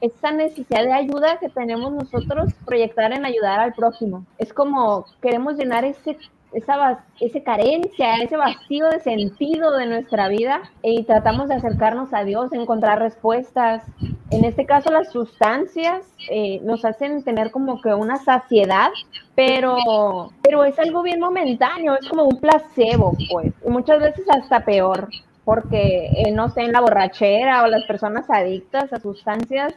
esa 0.00 0.30
necesidad 0.32 0.84
de 0.84 0.92
ayuda 0.92 1.38
que 1.38 1.48
tenemos 1.48 1.92
nosotros, 1.92 2.52
proyectar 2.64 3.12
en 3.12 3.24
ayudar 3.24 3.60
al 3.60 3.74
prójimo. 3.74 4.24
Es 4.38 4.52
como 4.52 5.06
queremos 5.20 5.56
llenar 5.56 5.84
ese 5.84 6.16
esa, 6.54 7.04
esa 7.20 7.40
carencia, 7.42 8.16
ese 8.16 8.36
vacío 8.36 8.88
de 8.88 9.00
sentido 9.00 9.76
de 9.76 9.86
nuestra 9.86 10.28
vida 10.28 10.62
y 10.82 11.02
tratamos 11.04 11.48
de 11.48 11.56
acercarnos 11.56 12.12
a 12.14 12.24
Dios, 12.24 12.52
encontrar 12.52 12.98
respuestas. 12.98 13.82
En 14.30 14.44
este 14.44 14.66
caso, 14.66 14.90
las 14.90 15.12
sustancias 15.12 16.04
eh, 16.30 16.60
nos 16.62 16.84
hacen 16.84 17.22
tener 17.24 17.50
como 17.50 17.80
que 17.80 17.94
una 17.94 18.16
saciedad, 18.16 18.90
pero, 19.34 20.30
pero 20.42 20.64
es 20.64 20.78
algo 20.78 21.02
bien 21.02 21.20
momentáneo, 21.20 21.94
es 22.00 22.08
como 22.08 22.24
un 22.24 22.40
placebo, 22.40 23.16
pues, 23.30 23.52
y 23.64 23.70
muchas 23.70 24.00
veces 24.00 24.24
hasta 24.30 24.64
peor 24.64 25.08
porque 25.44 26.06
eh, 26.16 26.32
no 26.32 26.48
sé, 26.48 26.62
en 26.62 26.72
la 26.72 26.80
borrachera 26.80 27.62
o 27.64 27.66
las 27.66 27.84
personas 27.84 28.28
adictas 28.30 28.92
a 28.92 28.98
sustancias 28.98 29.74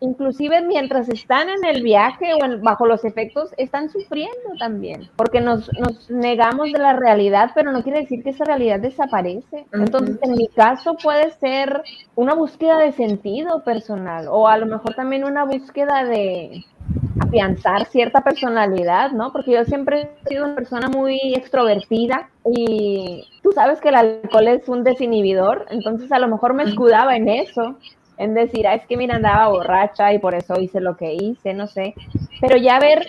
inclusive 0.00 0.62
mientras 0.62 1.08
están 1.08 1.48
en 1.48 1.64
el 1.64 1.82
viaje 1.82 2.32
o 2.34 2.38
bajo 2.60 2.86
los 2.86 3.04
efectos, 3.04 3.50
están 3.56 3.90
sufriendo 3.90 4.54
también, 4.58 5.08
porque 5.16 5.40
nos, 5.40 5.70
nos, 5.78 6.10
negamos 6.10 6.72
de 6.72 6.78
la 6.78 6.94
realidad, 6.94 7.50
pero 7.54 7.72
no 7.72 7.82
quiere 7.82 8.00
decir 8.00 8.22
que 8.22 8.30
esa 8.30 8.44
realidad 8.44 8.80
desaparece. 8.80 9.66
Entonces, 9.72 10.18
en 10.22 10.32
mi 10.32 10.48
caso 10.48 10.96
puede 11.02 11.30
ser 11.32 11.82
una 12.14 12.34
búsqueda 12.34 12.78
de 12.78 12.92
sentido 12.92 13.62
personal 13.62 14.26
o 14.28 14.48
a 14.48 14.58
lo 14.58 14.66
mejor 14.66 14.94
también 14.94 15.24
una 15.24 15.44
búsqueda 15.44 16.04
de 16.04 16.64
afianzar 17.20 17.86
cierta 17.86 18.22
personalidad, 18.22 19.12
¿no? 19.12 19.32
Porque 19.32 19.52
yo 19.52 19.64
siempre 19.64 20.10
he 20.24 20.28
sido 20.28 20.44
una 20.46 20.54
persona 20.54 20.88
muy 20.88 21.34
extrovertida 21.34 22.30
y 22.44 23.24
tú 23.42 23.52
sabes 23.52 23.80
que 23.80 23.90
el 23.90 23.94
alcohol 23.94 24.48
es 24.48 24.68
un 24.68 24.82
desinhibidor, 24.82 25.66
entonces 25.70 26.10
a 26.10 26.18
lo 26.18 26.28
mejor 26.28 26.54
me 26.54 26.64
escudaba 26.64 27.16
en 27.16 27.28
eso 27.28 27.76
en 28.20 28.34
decir, 28.34 28.68
ah, 28.68 28.74
es 28.74 28.86
que 28.86 28.98
mira, 28.98 29.16
andaba 29.16 29.48
borracha 29.48 30.12
y 30.12 30.18
por 30.18 30.34
eso 30.34 30.60
hice 30.60 30.80
lo 30.80 30.96
que 30.96 31.14
hice, 31.14 31.54
no 31.54 31.66
sé. 31.66 31.94
Pero 32.40 32.58
ya 32.58 32.78
ver 32.78 33.06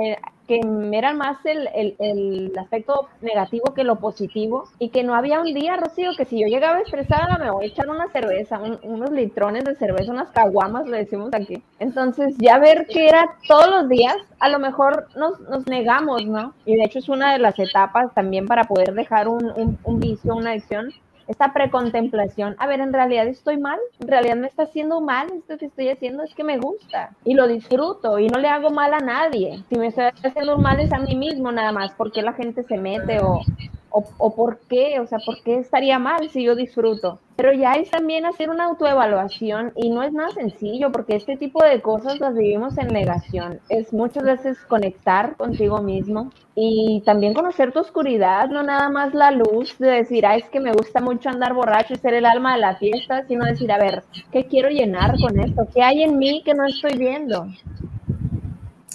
eh, 0.00 0.18
que 0.46 0.60
era 0.92 1.14
más 1.14 1.38
el, 1.46 1.68
el, 1.74 1.96
el, 1.98 2.52
aspecto 2.58 3.08
negativo 3.22 3.72
que 3.72 3.84
lo 3.84 3.96
positivo 3.96 4.64
y 4.78 4.90
que 4.90 5.02
no 5.02 5.14
había 5.14 5.40
un 5.40 5.54
día, 5.54 5.76
Rocío, 5.76 6.10
que 6.14 6.26
si 6.26 6.40
yo 6.40 6.46
llegaba 6.46 6.80
estresada 6.80 7.38
me 7.38 7.50
voy 7.50 7.64
a 7.64 7.68
echar 7.68 7.88
una 7.88 8.08
cerveza, 8.08 8.60
unos 8.82 9.10
litrones 9.12 9.64
de 9.64 9.76
cerveza, 9.76 10.12
unas 10.12 10.30
caguamas, 10.32 10.86
le 10.86 10.98
decimos 10.98 11.30
aquí. 11.32 11.62
Entonces, 11.78 12.34
ya 12.38 12.58
ver 12.58 12.86
que 12.86 13.08
era 13.08 13.36
todos 13.48 13.70
los 13.70 13.88
días, 13.88 14.16
a 14.40 14.50
lo 14.50 14.58
mejor 14.58 15.06
nos, 15.16 15.40
nos 15.40 15.66
negamos, 15.68 16.26
¿no? 16.26 16.52
Y 16.66 16.76
de 16.76 16.84
hecho 16.84 16.98
es 16.98 17.08
una 17.08 17.32
de 17.32 17.38
las 17.38 17.58
etapas 17.58 18.12
también 18.12 18.46
para 18.46 18.64
poder 18.64 18.92
dejar 18.92 19.26
un, 19.28 19.50
un, 19.56 19.78
un 19.84 20.00
vicio, 20.00 20.34
una 20.34 20.50
adicción, 20.50 20.92
esta 21.30 21.52
precontemplación, 21.52 22.56
a 22.58 22.66
ver, 22.66 22.80
en 22.80 22.92
realidad 22.92 23.28
estoy 23.28 23.56
mal, 23.56 23.78
en 24.00 24.08
realidad 24.08 24.34
me 24.34 24.48
está 24.48 24.64
haciendo 24.64 25.00
mal, 25.00 25.28
esto 25.32 25.56
que 25.58 25.66
estoy 25.66 25.88
haciendo 25.88 26.24
es 26.24 26.34
que 26.34 26.42
me 26.42 26.58
gusta 26.58 27.10
y 27.24 27.34
lo 27.34 27.46
disfruto 27.46 28.18
y 28.18 28.26
no 28.26 28.40
le 28.40 28.48
hago 28.48 28.70
mal 28.70 28.92
a 28.92 28.98
nadie. 28.98 29.62
Si 29.68 29.78
me 29.78 29.86
estoy 29.86 30.06
haciendo 30.24 30.58
mal 30.58 30.80
es 30.80 30.92
a 30.92 30.98
mí 30.98 31.14
mismo 31.14 31.52
nada 31.52 31.70
más, 31.70 31.92
porque 31.92 32.22
la 32.22 32.32
gente 32.32 32.64
se 32.64 32.76
mete 32.76 33.20
o, 33.20 33.42
o, 33.90 34.04
o, 34.18 34.34
por 34.34 34.60
qué, 34.68 35.00
o 35.00 35.06
sea, 35.06 35.18
por 35.24 35.42
qué 35.42 35.58
estaría 35.58 35.98
mal 35.98 36.28
si 36.30 36.44
yo 36.44 36.54
disfruto. 36.54 37.18
Pero 37.36 37.52
ya 37.52 37.72
es 37.74 37.90
también 37.90 38.26
hacer 38.26 38.50
una 38.50 38.66
autoevaluación 38.66 39.72
y 39.76 39.90
no 39.90 40.02
es 40.02 40.12
nada 40.12 40.30
sencillo 40.30 40.92
porque 40.92 41.16
este 41.16 41.36
tipo 41.36 41.62
de 41.64 41.80
cosas 41.80 42.20
las 42.20 42.34
vivimos 42.34 42.76
en 42.78 42.88
negación. 42.88 43.60
Es 43.68 43.92
muchas 43.92 44.24
veces 44.24 44.58
conectar 44.66 45.36
contigo 45.36 45.80
mismo 45.80 46.30
y 46.54 47.02
también 47.06 47.34
conocer 47.34 47.72
tu 47.72 47.80
oscuridad, 47.80 48.48
no 48.48 48.62
nada 48.62 48.88
más 48.90 49.14
la 49.14 49.30
luz 49.30 49.78
de 49.78 49.88
decir, 49.88 50.26
ah, 50.26 50.36
es 50.36 50.44
que 50.50 50.60
me 50.60 50.72
gusta 50.72 51.00
mucho 51.00 51.30
andar 51.30 51.54
borracho 51.54 51.94
y 51.94 51.96
ser 51.96 52.14
el 52.14 52.26
alma 52.26 52.54
de 52.54 52.60
la 52.60 52.76
fiesta, 52.76 53.24
sino 53.26 53.46
decir, 53.46 53.72
a 53.72 53.78
ver, 53.78 54.02
¿qué 54.30 54.44
quiero 54.44 54.68
llenar 54.68 55.14
con 55.20 55.38
esto? 55.40 55.66
¿Qué 55.74 55.82
hay 55.82 56.02
en 56.02 56.18
mí 56.18 56.42
que 56.44 56.54
no 56.54 56.66
estoy 56.66 56.98
viendo? 56.98 57.46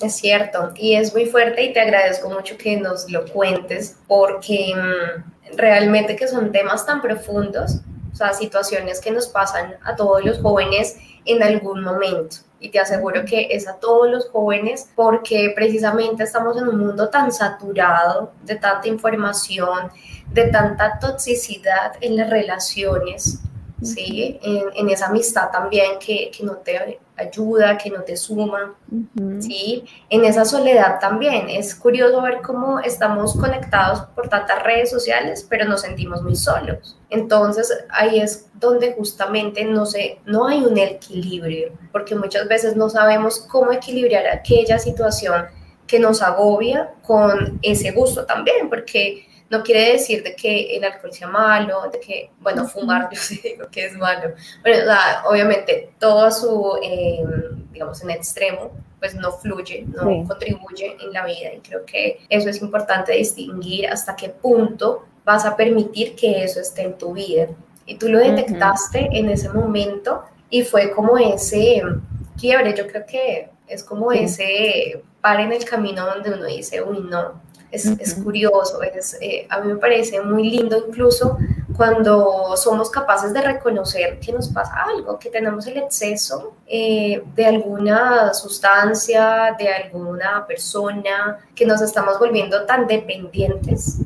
Es 0.01 0.17
cierto, 0.17 0.73
y 0.75 0.95
es 0.95 1.13
muy 1.13 1.25
fuerte 1.25 1.63
y 1.63 1.73
te 1.73 1.79
agradezco 1.79 2.29
mucho 2.29 2.57
que 2.57 2.75
nos 2.75 3.09
lo 3.09 3.25
cuentes 3.25 3.97
porque 4.07 4.73
mm, 4.75 5.55
realmente 5.55 6.17
que 6.17 6.27
son 6.27 6.51
temas 6.51 6.85
tan 6.85 7.01
profundos, 7.01 7.79
o 8.11 8.15
sea, 8.15 8.33
situaciones 8.33 8.99
que 8.99 9.11
nos 9.11 9.27
pasan 9.27 9.75
a 9.83 9.95
todos 9.95 10.23
los 10.25 10.39
jóvenes 10.39 10.97
en 11.23 11.41
algún 11.41 11.81
momento. 11.81 12.37
Y 12.59 12.69
te 12.69 12.79
aseguro 12.79 13.23
que 13.25 13.47
es 13.51 13.67
a 13.67 13.79
todos 13.79 14.09
los 14.09 14.29
jóvenes 14.29 14.89
porque 14.95 15.53
precisamente 15.55 16.23
estamos 16.23 16.57
en 16.57 16.67
un 16.67 16.77
mundo 16.77 17.09
tan 17.09 17.31
saturado 17.31 18.33
de 18.43 18.55
tanta 18.55 18.87
información, 18.89 19.91
de 20.31 20.47
tanta 20.47 20.99
toxicidad 20.99 21.93
en 22.01 22.17
las 22.17 22.29
relaciones, 22.29 23.39
¿sí? 23.81 24.39
En, 24.41 24.63
en, 24.75 24.89
esa 24.89 25.07
amistad 25.07 25.49
también 25.51 25.99
que, 25.99 26.31
que, 26.35 26.43
no 26.43 26.57
te 26.57 26.99
ayuda, 27.17 27.77
que 27.77 27.89
no 27.89 28.01
te 28.03 28.15
suma, 28.17 28.75
¿sí? 29.39 29.83
En 30.09 30.25
esa 30.25 30.45
soledad 30.45 30.99
también. 30.99 31.49
Es 31.49 31.75
curioso 31.75 32.21
ver 32.21 32.41
cómo 32.41 32.79
estamos 32.79 33.35
conectados 33.35 34.01
por 34.15 34.29
tantas 34.29 34.63
redes 34.63 34.89
sociales, 34.89 35.45
pero 35.49 35.65
nos 35.65 35.81
sentimos 35.81 36.21
muy 36.21 36.35
solos. 36.35 36.97
Entonces 37.09 37.71
ahí 37.89 38.19
es 38.19 38.47
donde 38.55 38.93
justamente 38.93 39.65
no, 39.65 39.85
sé, 39.85 40.19
no 40.25 40.47
hay 40.47 40.63
un 40.63 40.77
equilibrio, 40.77 41.71
porque 41.91 42.15
muchas 42.15 42.47
veces 42.47 42.75
no 42.75 42.89
sabemos 42.89 43.39
cómo 43.39 43.71
equilibrar 43.71 44.27
aquella 44.27 44.79
situación 44.79 45.45
que 45.87 45.99
nos 45.99 46.21
agobia 46.21 46.93
con 47.03 47.59
ese 47.61 47.91
gusto 47.91 48.25
también, 48.25 48.69
porque 48.69 49.27
no 49.49 49.63
quiere 49.63 49.93
decir 49.93 50.23
de 50.23 50.35
que 50.35 50.75
el 50.75 50.83
alcohol 50.83 51.13
sea 51.13 51.27
malo, 51.27 51.89
de 51.91 51.99
que, 51.99 52.31
bueno, 52.39 52.67
fumar 52.67 53.09
yo 53.13 53.19
sí 53.19 53.39
digo 53.43 53.67
que 53.69 53.85
es 53.85 53.93
malo. 53.93 54.33
Pero 54.63 54.91
obviamente 55.25 55.91
todo 55.99 56.31
su, 56.31 56.79
em, 56.81 57.71
digamos, 57.71 58.01
en 58.03 58.09
extremo, 58.11 58.71
pues 58.99 59.13
no 59.15 59.31
fluye, 59.31 59.85
no 59.87 60.27
contribuye 60.27 60.97
en 60.99 61.13
la 61.13 61.25
vida. 61.25 61.53
Y 61.53 61.59
creo 61.59 61.85
que 61.85 62.19
eso 62.29 62.49
es 62.49 62.61
importante 62.61 63.13
distinguir 63.13 63.87
hasta 63.87 64.15
qué 64.15 64.29
punto 64.29 65.05
vas 65.23 65.45
a 65.45 65.55
permitir 65.55 66.15
que 66.15 66.43
eso 66.43 66.59
esté 66.59 66.83
en 66.83 66.97
tu 66.97 67.13
vida. 67.13 67.47
Y 67.85 67.97
tú 67.97 68.09
lo 68.09 68.19
detectaste 68.19 69.09
en 69.11 69.29
ese 69.29 69.49
momento 69.49 70.23
y 70.49 70.63
fue 70.63 70.91
como 70.91 71.17
ese 71.17 71.81
quiebre, 72.37 72.75
yo 72.75 72.87
creo 72.87 73.05
que 73.05 73.49
es 73.67 73.83
como 73.83 74.11
ese 74.11 75.03
par 75.21 75.39
en 75.39 75.51
el 75.51 75.65
camino 75.65 76.05
donde 76.05 76.31
uno 76.31 76.45
dice, 76.45 76.81
uy, 76.81 76.99
no, 76.99 77.41
es, 77.75 77.85
es 77.85 78.15
curioso, 78.15 78.81
es, 78.81 79.17
eh, 79.21 79.45
a 79.49 79.59
mí 79.59 79.73
me 79.73 79.79
parece 79.79 80.21
muy 80.21 80.49
lindo 80.49 80.83
incluso 80.87 81.37
cuando 81.75 82.55
somos 82.55 82.89
capaces 82.89 83.33
de 83.33 83.41
reconocer 83.41 84.19
que 84.19 84.31
nos 84.31 84.49
pasa 84.49 84.73
algo, 84.83 85.19
que 85.19 85.29
tenemos 85.29 85.67
el 85.67 85.77
exceso 85.77 86.53
eh, 86.67 87.21
de 87.35 87.45
alguna 87.45 88.33
sustancia, 88.33 89.55
de 89.59 89.69
alguna 89.69 90.45
persona, 90.47 91.39
que 91.53 91.65
nos 91.65 91.81
estamos 91.81 92.17
volviendo 92.17 92.65
tan 92.65 92.87
dependientes 92.87 93.99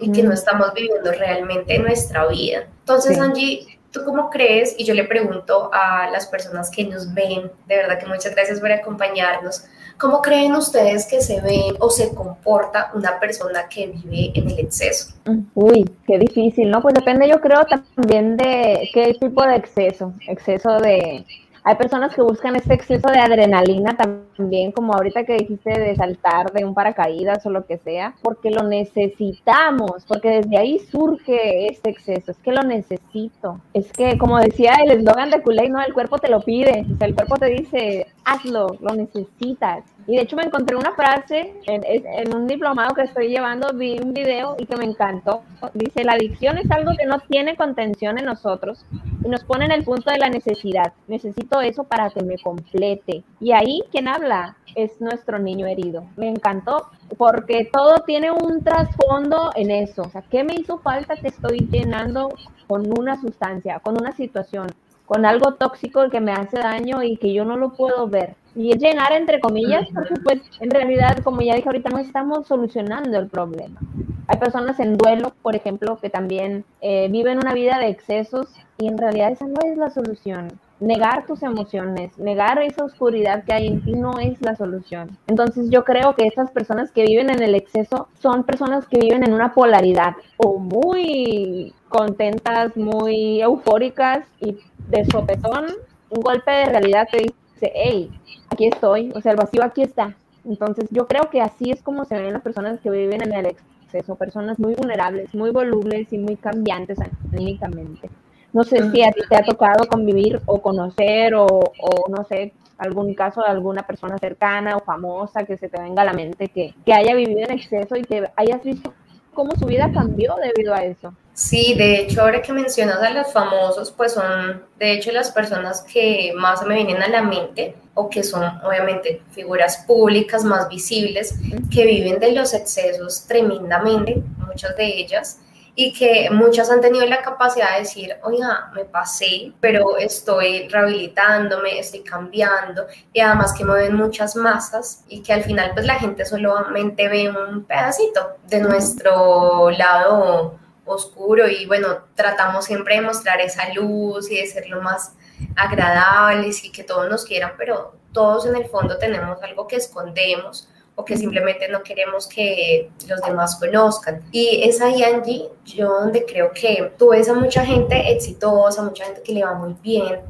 y 0.00 0.12
que 0.12 0.22
no 0.22 0.32
estamos 0.32 0.72
viviendo 0.74 1.12
realmente 1.12 1.78
nuestra 1.78 2.26
vida. 2.28 2.66
Entonces, 2.80 3.18
Angie, 3.18 3.78
¿tú 3.90 4.04
cómo 4.04 4.30
crees? 4.30 4.74
Y 4.78 4.84
yo 4.84 4.94
le 4.94 5.04
pregunto 5.04 5.70
a 5.72 6.08
las 6.10 6.26
personas 6.26 6.70
que 6.70 6.84
nos 6.84 7.12
ven, 7.12 7.50
de 7.66 7.76
verdad 7.76 7.98
que 7.98 8.06
muchas 8.06 8.34
gracias 8.34 8.60
por 8.60 8.72
acompañarnos. 8.72 9.64
¿Cómo 9.98 10.20
creen 10.20 10.54
ustedes 10.54 11.06
que 11.06 11.20
se 11.20 11.40
ve 11.40 11.74
o 11.78 11.90
se 11.90 12.14
comporta 12.14 12.90
una 12.94 13.20
persona 13.20 13.68
que 13.68 13.88
vive 13.88 14.32
en 14.34 14.50
el 14.50 14.58
exceso? 14.58 15.14
Uy, 15.54 15.88
qué 16.06 16.18
difícil, 16.18 16.70
¿no? 16.70 16.82
Pues 16.82 16.94
depende 16.94 17.28
yo 17.28 17.40
creo 17.40 17.64
también 17.64 18.36
de 18.36 18.88
qué 18.92 19.14
tipo 19.20 19.46
de 19.46 19.56
exceso, 19.56 20.12
exceso 20.26 20.78
de, 20.78 21.24
hay 21.64 21.76
personas 21.76 22.14
que 22.14 22.22
buscan 22.22 22.56
este 22.56 22.74
exceso 22.74 23.08
de 23.08 23.20
adrenalina 23.20 23.96
también, 23.96 24.72
como 24.72 24.94
ahorita 24.94 25.24
que 25.24 25.36
dijiste 25.36 25.70
de 25.78 25.94
saltar 25.94 26.52
de 26.52 26.64
un 26.64 26.74
paracaídas 26.74 27.44
o 27.46 27.50
lo 27.50 27.66
que 27.66 27.78
sea, 27.78 28.14
porque 28.22 28.50
lo 28.50 28.64
necesitamos, 28.64 30.04
porque 30.06 30.40
desde 30.40 30.58
ahí 30.58 30.78
surge 30.80 31.68
este 31.68 31.90
exceso, 31.90 32.32
es 32.32 32.38
que 32.38 32.52
lo 32.52 32.62
necesito. 32.62 33.60
Es 33.74 33.92
que, 33.92 34.18
como 34.18 34.38
decía 34.38 34.74
el 34.82 34.90
eslogan 34.90 35.30
de 35.30 35.42
Kool-Aid, 35.42 35.70
no, 35.70 35.82
el 35.82 35.94
cuerpo 35.94 36.18
te 36.18 36.28
lo 36.28 36.40
pide, 36.40 36.84
o 36.92 36.96
sea, 36.96 37.06
el 37.06 37.14
cuerpo 37.14 37.36
te 37.36 37.46
dice, 37.46 38.06
hazlo, 38.24 38.76
lo 38.80 38.94
necesitas. 38.94 39.84
Y 40.06 40.16
de 40.16 40.22
hecho 40.22 40.36
me 40.36 40.42
encontré 40.42 40.76
una 40.76 40.92
frase 40.92 41.54
en, 41.66 41.82
en, 41.84 42.34
un 42.34 42.46
diplomado 42.46 42.94
que 42.94 43.02
estoy 43.02 43.28
llevando, 43.28 43.72
vi 43.72 43.98
un 43.98 44.12
video 44.12 44.56
y 44.58 44.66
que 44.66 44.76
me 44.76 44.84
encantó. 44.84 45.42
Dice, 45.74 46.04
la 46.04 46.12
adicción 46.12 46.58
es 46.58 46.70
algo 46.70 46.92
que 46.98 47.06
no 47.06 47.20
tiene 47.20 47.56
contención 47.56 48.18
en 48.18 48.24
nosotros 48.24 48.84
y 49.24 49.28
nos 49.28 49.44
pone 49.44 49.64
en 49.64 49.72
el 49.72 49.84
punto 49.84 50.10
de 50.10 50.18
la 50.18 50.28
necesidad. 50.28 50.92
Necesito 51.06 51.60
eso 51.60 51.84
para 51.84 52.10
que 52.10 52.22
me 52.22 52.38
complete. 52.38 53.22
Y 53.40 53.52
ahí 53.52 53.82
quien 53.90 54.08
habla 54.08 54.56
es 54.74 55.00
nuestro 55.00 55.38
niño 55.38 55.66
herido. 55.66 56.04
Me 56.16 56.28
encantó 56.28 56.88
porque 57.16 57.68
todo 57.72 57.96
tiene 58.06 58.30
un 58.30 58.64
trasfondo 58.64 59.50
en 59.54 59.70
eso. 59.70 60.02
O 60.02 60.10
sea, 60.10 60.22
¿qué 60.22 60.44
me 60.44 60.54
hizo 60.54 60.78
falta? 60.78 61.14
Te 61.16 61.28
estoy 61.28 61.68
llenando 61.70 62.30
con 62.66 62.86
una 62.98 63.20
sustancia, 63.20 63.80
con 63.80 64.00
una 64.00 64.12
situación, 64.12 64.68
con 65.12 65.26
algo 65.26 65.52
tóxico 65.56 66.08
que 66.08 66.20
me 66.20 66.32
hace 66.32 66.58
daño 66.58 67.02
y 67.02 67.18
que 67.18 67.34
yo 67.34 67.44
no 67.44 67.58
lo 67.58 67.74
puedo 67.74 68.08
ver. 68.08 68.34
Y 68.54 68.72
es 68.72 68.78
llenar 68.78 69.12
entre 69.12 69.40
comillas, 69.40 69.86
porque 69.92 70.14
pues 70.24 70.40
en 70.58 70.70
realidad, 70.70 71.18
como 71.22 71.42
ya 71.42 71.54
dije 71.54 71.68
ahorita, 71.68 71.90
no 71.90 71.98
estamos 71.98 72.46
solucionando 72.46 73.18
el 73.18 73.28
problema. 73.28 73.78
Hay 74.26 74.38
personas 74.38 74.80
en 74.80 74.96
duelo, 74.96 75.34
por 75.42 75.54
ejemplo, 75.54 75.98
que 75.98 76.08
también 76.08 76.64
eh, 76.80 77.08
viven 77.10 77.36
una 77.36 77.52
vida 77.52 77.78
de 77.78 77.88
excesos 77.88 78.46
y 78.78 78.88
en 78.88 78.96
realidad 78.96 79.32
esa 79.32 79.46
no 79.46 79.60
es 79.66 79.76
la 79.76 79.90
solución. 79.90 80.48
Negar 80.80 81.26
tus 81.26 81.42
emociones, 81.42 82.18
negar 82.18 82.60
esa 82.62 82.84
oscuridad 82.84 83.44
que 83.44 83.52
hay 83.52 83.66
en 83.66 83.84
ti 83.84 83.92
no 83.92 84.18
es 84.18 84.40
la 84.40 84.56
solución. 84.56 85.18
Entonces 85.26 85.68
yo 85.68 85.84
creo 85.84 86.14
que 86.14 86.26
estas 86.26 86.50
personas 86.50 86.90
que 86.90 87.04
viven 87.04 87.28
en 87.28 87.42
el 87.42 87.54
exceso 87.54 88.08
son 88.20 88.44
personas 88.44 88.86
que 88.88 88.98
viven 88.98 89.24
en 89.24 89.34
una 89.34 89.52
polaridad 89.52 90.14
o 90.38 90.58
muy 90.58 91.74
contentas, 91.92 92.76
muy 92.76 93.42
eufóricas 93.42 94.24
y 94.40 94.56
de 94.88 95.04
sopetón, 95.06 95.66
un 96.10 96.20
golpe 96.20 96.50
de 96.50 96.66
realidad 96.66 97.08
te 97.10 97.18
dice, 97.18 97.72
hey, 97.74 98.10
aquí 98.50 98.66
estoy, 98.66 99.12
o 99.14 99.20
sea, 99.20 99.32
el 99.32 99.38
vacío 99.38 99.64
aquí 99.64 99.82
está. 99.82 100.14
Entonces 100.44 100.88
yo 100.90 101.06
creo 101.06 101.30
que 101.30 101.40
así 101.40 101.70
es 101.70 101.82
como 101.82 102.04
se 102.04 102.20
ven 102.20 102.32
las 102.32 102.42
personas 102.42 102.80
que 102.80 102.90
viven 102.90 103.22
en 103.22 103.32
el 103.32 103.46
exceso, 103.46 104.16
personas 104.16 104.58
muy 104.58 104.74
vulnerables, 104.74 105.34
muy 105.34 105.50
volubles 105.50 106.12
y 106.12 106.18
muy 106.18 106.36
cambiantes 106.36 106.98
anímicamente. 107.32 108.10
No 108.52 108.64
sé 108.64 108.90
si 108.90 109.02
a 109.02 109.12
ti 109.12 109.20
te 109.28 109.36
ha 109.36 109.42
tocado 109.42 109.86
convivir 109.88 110.40
o 110.44 110.60
conocer 110.60 111.34
o, 111.34 111.46
o, 111.46 112.08
no 112.10 112.24
sé, 112.24 112.52
algún 112.76 113.14
caso 113.14 113.40
de 113.40 113.48
alguna 113.48 113.86
persona 113.86 114.18
cercana 114.18 114.76
o 114.76 114.80
famosa 114.80 115.44
que 115.44 115.56
se 115.56 115.68
te 115.68 115.80
venga 115.80 116.02
a 116.02 116.04
la 116.04 116.12
mente 116.12 116.48
que, 116.48 116.74
que 116.84 116.92
haya 116.92 117.14
vivido 117.14 117.40
en 117.40 117.52
exceso 117.52 117.96
y 117.96 118.02
que 118.02 118.28
hayas 118.36 118.62
visto 118.62 118.92
cómo 119.32 119.52
su 119.56 119.64
vida 119.64 119.90
cambió 119.92 120.34
debido 120.36 120.74
a 120.74 120.84
eso. 120.84 121.14
Sí, 121.34 121.74
de 121.78 122.00
hecho, 122.00 122.20
ahora 122.20 122.42
que 122.42 122.52
mencionas 122.52 123.02
a 123.02 123.10
los 123.10 123.32
famosos, 123.32 123.90
pues 123.90 124.12
son 124.12 124.66
de 124.78 124.92
hecho 124.92 125.10
las 125.12 125.30
personas 125.30 125.80
que 125.82 126.32
más 126.36 126.64
me 126.66 126.74
vienen 126.74 127.02
a 127.02 127.08
la 127.08 127.22
mente 127.22 127.74
o 127.94 128.10
que 128.10 128.22
son 128.22 128.44
obviamente 128.62 129.22
figuras 129.30 129.78
públicas 129.86 130.44
más 130.44 130.68
visibles 130.68 131.34
que 131.70 131.86
viven 131.86 132.20
de 132.20 132.32
los 132.32 132.52
excesos 132.52 133.26
tremendamente, 133.26 134.22
muchas 134.46 134.76
de 134.76 134.84
ellas 134.84 135.38
y 135.74 135.92
que 135.94 136.28
muchas 136.30 136.70
han 136.70 136.82
tenido 136.82 137.06
la 137.06 137.22
capacidad 137.22 137.72
de 137.72 137.80
decir, 137.80 138.14
oiga, 138.22 138.70
me 138.74 138.84
pasé, 138.84 139.52
pero 139.58 139.96
estoy 139.96 140.68
rehabilitándome, 140.68 141.78
estoy 141.78 142.00
cambiando 142.00 142.86
y 143.12 143.20
además 143.20 143.54
que 143.56 143.64
mueven 143.64 143.96
muchas 143.96 144.36
masas 144.36 145.02
y 145.08 145.22
que 145.22 145.32
al 145.32 145.44
final 145.44 145.70
pues 145.72 145.86
la 145.86 145.94
gente 145.94 146.26
solamente 146.26 147.08
ve 147.08 147.30
un 147.30 147.64
pedacito 147.64 148.36
de 148.48 148.60
nuestro 148.60 149.70
lado 149.70 150.58
oscuro 150.84 151.48
y 151.48 151.66
bueno, 151.66 152.00
tratamos 152.14 152.64
siempre 152.64 152.96
de 152.96 153.02
mostrar 153.02 153.40
esa 153.40 153.72
luz 153.72 154.30
y 154.30 154.36
de 154.36 154.46
ser 154.46 154.68
lo 154.68 154.80
más 154.80 155.14
agradables 155.56 156.64
y 156.64 156.72
que 156.72 156.84
todos 156.84 157.08
nos 157.08 157.24
quieran, 157.24 157.52
pero 157.56 157.94
todos 158.12 158.46
en 158.46 158.56
el 158.56 158.66
fondo 158.66 158.98
tenemos 158.98 159.42
algo 159.42 159.66
que 159.66 159.76
escondemos 159.76 160.68
o 160.94 161.04
que 161.04 161.16
simplemente 161.16 161.68
no 161.68 161.82
queremos 161.82 162.28
que 162.28 162.90
los 163.08 163.20
demás 163.22 163.56
conozcan. 163.56 164.22
Y 164.30 164.62
es 164.68 164.80
ahí, 164.80 165.02
Angie, 165.02 165.48
yo 165.64 165.88
donde 165.88 166.26
creo 166.26 166.52
que 166.52 166.92
tú 166.98 167.10
ves 167.10 167.28
a 167.28 167.34
mucha 167.34 167.64
gente 167.64 168.12
exitosa, 168.12 168.82
mucha 168.82 169.06
gente 169.06 169.22
que 169.22 169.32
le 169.32 169.44
va 169.44 169.54
muy 169.54 169.74
bien, 169.82 170.20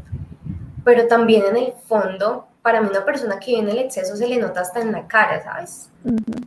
pero 0.85 1.07
también 1.09 1.45
en 1.47 1.57
el 1.57 1.73
fondo, 1.87 2.47
para 2.63 2.81
mí 2.81 2.89
una 2.89 3.05
persona 3.05 3.41
que 3.41 3.53
viene 3.53 3.73
el 3.73 3.79
exceso 3.79 4.15
se 4.15 4.29
le 4.29 4.37
nota 4.37 4.61
hasta 4.61 4.81
en 4.81 4.93
la 4.93 5.07
cara, 5.09 5.43
¿sabes? 5.43 5.91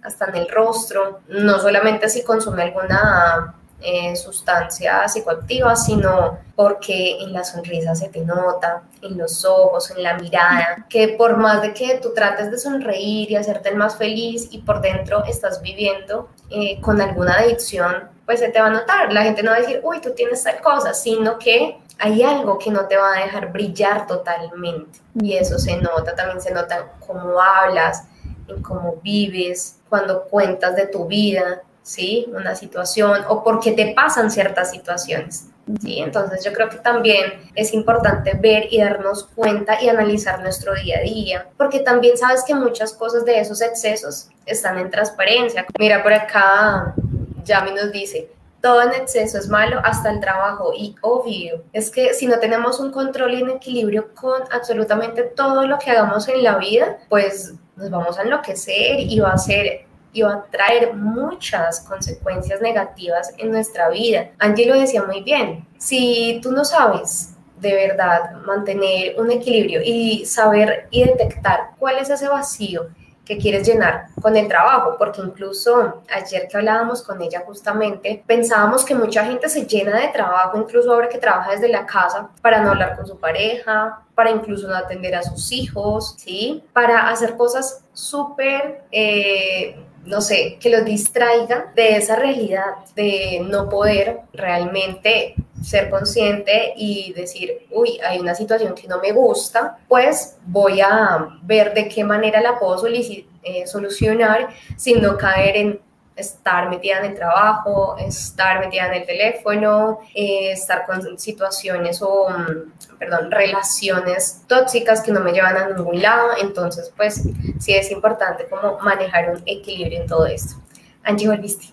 Hasta 0.01 0.25
en 0.25 0.35
el 0.35 0.49
rostro, 0.49 1.19
no 1.27 1.59
solamente 1.59 2.07
si 2.07 2.23
consume 2.23 2.63
alguna 2.63 3.55
eh, 3.81 4.15
sustancia 4.15 5.07
psicoactiva, 5.07 5.75
sino 5.75 6.39
porque 6.55 7.19
en 7.19 7.33
la 7.33 7.43
sonrisa 7.43 7.93
se 7.93 8.09
te 8.09 8.21
nota, 8.21 8.83
en 9.01 9.17
los 9.17 9.45
ojos, 9.45 9.91
en 9.91 10.01
la 10.01 10.17
mirada, 10.17 10.85
que 10.89 11.09
por 11.09 11.37
más 11.37 11.61
de 11.61 11.73
que 11.73 11.99
tú 12.01 12.13
trates 12.13 12.49
de 12.49 12.57
sonreír 12.57 13.29
y 13.31 13.35
hacerte 13.35 13.69
el 13.69 13.75
más 13.75 13.97
feliz 13.97 14.47
y 14.51 14.59
por 14.59 14.81
dentro 14.81 15.23
estás 15.25 15.61
viviendo 15.61 16.29
eh, 16.49 16.79
con 16.81 17.01
alguna 17.01 17.35
adicción, 17.35 18.09
pues 18.25 18.39
se 18.39 18.49
te 18.49 18.59
va 18.59 18.67
a 18.67 18.71
notar. 18.71 19.11
La 19.13 19.23
gente 19.23 19.43
no 19.43 19.51
va 19.51 19.57
a 19.57 19.61
decir, 19.61 19.81
uy, 19.83 20.01
tú 20.01 20.11
tienes 20.15 20.43
tal 20.43 20.61
cosa, 20.61 20.93
sino 20.93 21.37
que 21.37 21.77
hay 21.99 22.23
algo 22.23 22.57
que 22.57 22.71
no 22.71 22.87
te 22.87 22.97
va 22.97 23.13
a 23.13 23.19
dejar 23.25 23.51
brillar 23.51 24.07
totalmente. 24.07 24.99
Y 25.21 25.33
eso 25.33 25.59
se 25.59 25.77
nota, 25.77 26.15
también 26.15 26.41
se 26.41 26.51
nota 26.51 26.93
cómo 27.05 27.39
hablas, 27.39 28.03
en 28.47 28.61
cómo 28.61 28.95
vives, 29.01 29.79
cuando 29.89 30.23
cuentas 30.23 30.75
de 30.75 30.87
tu 30.87 31.05
vida, 31.05 31.61
¿sí? 31.85 32.25
Una 32.33 32.55
situación 32.55 33.21
o 33.29 33.43
porque 33.43 33.71
te 33.71 33.93
pasan 33.93 34.31
ciertas 34.31 34.71
situaciones. 34.71 35.45
¿sí? 35.81 35.99
Entonces 35.99 36.43
yo 36.43 36.51
creo 36.51 36.67
que 36.67 36.77
también 36.77 37.51
es 37.53 37.73
importante 37.73 38.33
ver 38.33 38.67
y 38.71 38.81
darnos 38.81 39.25
cuenta 39.35 39.81
y 39.81 39.87
analizar 39.87 40.41
nuestro 40.41 40.73
día 40.73 40.97
a 40.97 41.01
día, 41.01 41.47
porque 41.57 41.79
también 41.79 42.17
sabes 42.17 42.43
que 42.43 42.55
muchas 42.55 42.91
cosas 42.93 43.23
de 43.23 43.39
esos 43.39 43.61
excesos 43.61 44.29
están 44.47 44.79
en 44.79 44.89
transparencia. 44.89 45.65
Mira, 45.77 46.01
por 46.01 46.11
acá 46.11 46.95
Yami 47.43 47.71
nos 47.71 47.91
dice, 47.91 48.31
todo 48.61 48.81
en 48.81 48.93
exceso 48.93 49.37
es 49.37 49.47
malo, 49.47 49.79
hasta 49.83 50.09
el 50.09 50.19
trabajo. 50.19 50.73
Y 50.75 50.95
obvio, 51.01 51.63
es 51.71 51.91
que 51.91 52.15
si 52.15 52.25
no 52.25 52.39
tenemos 52.39 52.79
un 52.79 52.91
control 52.91 53.35
y 53.35 53.43
un 53.43 53.51
equilibrio 53.51 54.11
con 54.15 54.41
absolutamente 54.51 55.21
todo 55.21 55.67
lo 55.67 55.77
que 55.77 55.91
hagamos 55.91 56.27
en 56.29 56.43
la 56.43 56.57
vida, 56.57 56.97
pues 57.09 57.53
nos 57.75 57.91
vamos 57.91 58.17
a 58.17 58.23
enloquecer 58.23 59.01
y 59.01 59.19
va 59.19 59.33
a 59.33 59.37
ser 59.37 59.85
y 60.15 60.21
va 60.21 60.33
a 60.33 60.45
traer 60.45 60.93
muchas 60.93 61.81
consecuencias 61.81 62.61
negativas 62.61 63.33
en 63.37 63.51
nuestra 63.51 63.89
vida. 63.89 64.31
Angie 64.39 64.65
lo 64.65 64.79
decía 64.79 65.03
muy 65.03 65.21
bien, 65.21 65.67
si 65.77 66.39
tú 66.41 66.51
no 66.51 66.63
sabes 66.63 67.35
de 67.59 67.73
verdad 67.73 68.31
mantener 68.45 69.19
un 69.19 69.29
equilibrio 69.29 69.81
y 69.83 70.25
saber 70.25 70.87
y 70.89 71.03
detectar 71.03 71.71
cuál 71.77 71.97
es 71.97 72.09
ese 72.09 72.29
vacío 72.29 72.87
que 73.25 73.37
quieres 73.37 73.67
llenar 73.67 74.05
con 74.21 74.37
el 74.37 74.47
trabajo, 74.47 74.95
porque 74.97 75.19
incluso 75.19 76.01
ayer 76.13 76.47
que 76.47 76.57
hablábamos 76.57 77.03
con 77.03 77.21
ella 77.21 77.43
justamente, 77.45 78.23
pensábamos 78.25 78.85
que 78.85 78.95
mucha 78.95 79.25
gente 79.25 79.49
se 79.49 79.65
llena 79.65 79.99
de 79.99 80.09
trabajo, 80.09 80.57
incluso 80.57 80.93
ahora 80.93 81.09
que 81.09 81.17
trabaja 81.17 81.51
desde 81.51 81.67
la 81.67 81.85
casa, 81.85 82.29
para 82.41 82.61
no 82.61 82.69
hablar 82.69 82.95
con 82.95 83.05
su 83.05 83.17
pareja, 83.17 83.99
para 84.13 84.29
incluso 84.29 84.67
no 84.67 84.75
atender 84.75 85.15
a 85.15 85.23
sus 85.23 85.51
hijos, 85.51 86.15
¿sí? 86.19 86.63
Para 86.71 87.09
hacer 87.09 87.35
cosas 87.35 87.83
súper... 87.93 88.83
Eh, 88.91 89.75
no 90.05 90.21
sé, 90.21 90.57
que 90.59 90.69
los 90.69 90.85
distraiga 90.85 91.71
de 91.75 91.97
esa 91.97 92.15
realidad, 92.15 92.85
de 92.95 93.41
no 93.47 93.69
poder 93.69 94.19
realmente 94.33 95.35
ser 95.63 95.89
consciente 95.89 96.73
y 96.75 97.13
decir, 97.13 97.67
uy, 97.71 97.99
hay 98.07 98.19
una 98.19 98.35
situación 98.35 98.75
que 98.75 98.87
no 98.87 98.99
me 98.99 99.11
gusta, 99.11 99.79
pues 99.87 100.37
voy 100.45 100.81
a 100.81 101.27
ver 101.41 101.73
de 101.73 101.87
qué 101.87 102.03
manera 102.03 102.39
la 102.41 102.59
puedo 102.59 102.85
eh, 102.87 103.67
solucionar 103.67 104.49
sin 104.77 105.01
no 105.01 105.17
caer 105.17 105.57
en 105.57 105.79
estar 106.15 106.69
metida 106.69 106.99
en 106.99 107.05
el 107.05 107.15
trabajo, 107.15 107.97
estar 107.97 108.59
metida 108.59 108.87
en 108.87 108.93
el 108.93 109.05
teléfono, 109.05 109.99
eh, 110.13 110.51
estar 110.51 110.85
con 110.85 111.19
situaciones 111.19 112.01
o, 112.01 112.29
mm, 112.29 112.97
perdón, 112.97 113.31
relaciones 113.31 114.43
tóxicas 114.47 115.01
que 115.01 115.11
no 115.11 115.19
me 115.19 115.33
llevan 115.33 115.57
a 115.57 115.67
ningún 115.67 116.01
lado. 116.01 116.29
Entonces, 116.41 116.91
pues 116.95 117.21
sí 117.59 117.73
es 117.73 117.91
importante 117.91 118.47
como 118.47 118.79
manejar 118.79 119.29
un 119.31 119.43
equilibrio 119.45 120.01
en 120.01 120.07
todo 120.07 120.25
esto. 120.25 120.55
Angie, 121.03 121.27
¿volviste? 121.27 121.67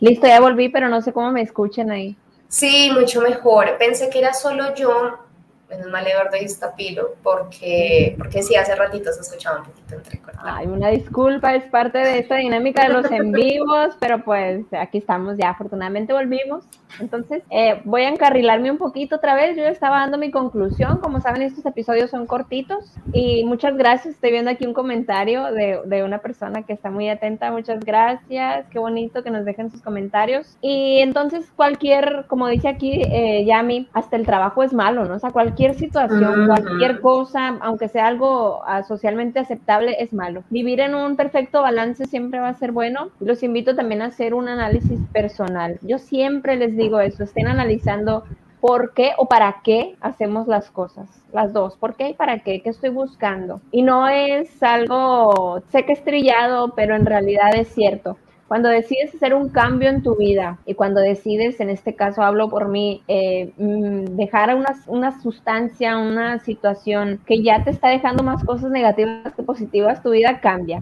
Listo, 0.00 0.26
ya 0.26 0.40
volví, 0.40 0.68
pero 0.68 0.88
no 0.88 1.00
sé 1.00 1.12
cómo 1.12 1.30
me 1.30 1.42
escuchan 1.42 1.90
ahí. 1.90 2.16
Sí, 2.48 2.90
mucho 2.92 3.20
mejor. 3.20 3.76
Pensé 3.78 4.08
que 4.10 4.18
era 4.18 4.32
solo 4.32 4.74
yo, 4.74 5.18
menos 5.68 5.86
mal 5.88 6.06
Eduardo 6.06 6.36
y 6.40 6.44
Estapilo, 6.44 7.14
porque, 7.22 8.14
porque 8.16 8.42
sí, 8.42 8.56
hace 8.56 8.74
ratito 8.74 9.12
se 9.12 9.20
escuchaba 9.20 9.58
un 9.60 9.66
poquito 9.66 9.94
entrecortado. 9.96 10.48
Ay, 10.48 10.66
una 10.66 10.88
disculpa, 10.88 11.54
es 11.54 11.64
parte 11.64 11.98
de 11.98 12.18
esta 12.20 12.36
dinámica 12.36 12.84
de 12.84 12.94
los 12.94 13.10
en 13.10 13.32
vivos, 13.32 13.94
pero 14.00 14.22
pues 14.24 14.64
aquí 14.72 14.98
estamos 14.98 15.36
ya, 15.36 15.50
afortunadamente 15.50 16.12
volvimos. 16.12 16.64
Entonces, 17.00 17.42
eh, 17.50 17.80
voy 17.84 18.02
a 18.02 18.08
encarrilarme 18.08 18.70
un 18.70 18.78
poquito 18.78 19.16
otra 19.16 19.34
vez. 19.34 19.56
Yo 19.56 19.64
estaba 19.64 19.98
dando 19.98 20.18
mi 20.18 20.30
conclusión. 20.30 20.98
Como 20.98 21.20
saben, 21.20 21.42
estos 21.42 21.64
episodios 21.66 22.10
son 22.10 22.26
cortitos. 22.26 22.94
Y 23.12 23.44
muchas 23.44 23.76
gracias. 23.76 24.14
Estoy 24.14 24.32
viendo 24.32 24.50
aquí 24.50 24.66
un 24.66 24.74
comentario 24.74 25.52
de, 25.52 25.80
de 25.84 26.02
una 26.02 26.18
persona 26.18 26.62
que 26.62 26.72
está 26.72 26.90
muy 26.90 27.08
atenta. 27.08 27.50
Muchas 27.50 27.84
gracias. 27.84 28.66
Qué 28.70 28.78
bonito 28.78 29.22
que 29.22 29.30
nos 29.30 29.44
dejen 29.44 29.70
sus 29.70 29.82
comentarios. 29.82 30.56
Y 30.60 30.98
entonces, 30.98 31.50
cualquier, 31.54 32.24
como 32.28 32.48
dice 32.48 32.68
aquí 32.68 33.02
eh, 33.10 33.44
Yami, 33.44 33.88
hasta 33.92 34.16
el 34.16 34.26
trabajo 34.26 34.62
es 34.62 34.72
malo, 34.72 35.04
¿no? 35.04 35.14
O 35.14 35.18
sea, 35.18 35.30
cualquier 35.30 35.74
situación, 35.74 36.46
cualquier 36.46 37.00
cosa, 37.00 37.58
aunque 37.60 37.88
sea 37.88 38.06
algo 38.06 38.60
uh, 38.60 38.82
socialmente 38.86 39.38
aceptable, 39.38 39.96
es 39.98 40.12
malo. 40.12 40.42
Vivir 40.50 40.80
en 40.80 40.94
un 40.94 41.16
perfecto 41.16 41.62
balance 41.62 42.06
siempre 42.06 42.40
va 42.40 42.48
a 42.48 42.54
ser 42.54 42.72
bueno. 42.72 43.10
Los 43.20 43.42
invito 43.42 43.74
también 43.74 44.02
a 44.02 44.06
hacer 44.06 44.34
un 44.34 44.48
análisis 44.48 45.00
personal. 45.12 45.78
Yo 45.82 45.98
siempre 45.98 46.56
les 46.56 46.76
digo 46.78 47.00
eso, 47.00 47.24
estén 47.24 47.46
analizando 47.46 48.24
por 48.60 48.92
qué 48.94 49.12
o 49.18 49.26
para 49.26 49.56
qué 49.62 49.96
hacemos 50.00 50.48
las 50.48 50.70
cosas, 50.70 51.08
las 51.32 51.52
dos, 51.52 51.76
por 51.76 51.94
qué 51.94 52.10
y 52.10 52.14
para 52.14 52.40
qué, 52.40 52.60
qué 52.62 52.70
estoy 52.70 52.90
buscando. 52.90 53.60
Y 53.70 53.82
no 53.82 54.08
es 54.08 54.62
algo, 54.62 55.62
sé 55.70 55.84
que 55.84 55.92
es 55.92 56.02
trillado, 56.02 56.74
pero 56.74 56.96
en 56.96 57.06
realidad 57.06 57.54
es 57.54 57.68
cierto. 57.68 58.16
Cuando 58.48 58.70
decides 58.70 59.14
hacer 59.14 59.34
un 59.34 59.50
cambio 59.50 59.90
en 59.90 60.02
tu 60.02 60.16
vida 60.16 60.58
y 60.64 60.72
cuando 60.72 61.02
decides, 61.02 61.60
en 61.60 61.68
este 61.68 61.94
caso 61.94 62.22
hablo 62.22 62.48
por 62.48 62.68
mí, 62.68 63.02
eh, 63.06 63.52
mm, 63.58 64.16
dejar 64.16 64.54
una, 64.56 64.74
una 64.86 65.20
sustancia, 65.20 65.98
una 65.98 66.38
situación 66.38 67.20
que 67.26 67.42
ya 67.42 67.62
te 67.62 67.70
está 67.70 67.88
dejando 67.90 68.22
más 68.22 68.42
cosas 68.44 68.70
negativas 68.70 69.34
que 69.34 69.42
positivas, 69.42 70.02
tu 70.02 70.10
vida 70.10 70.40
cambia. 70.40 70.80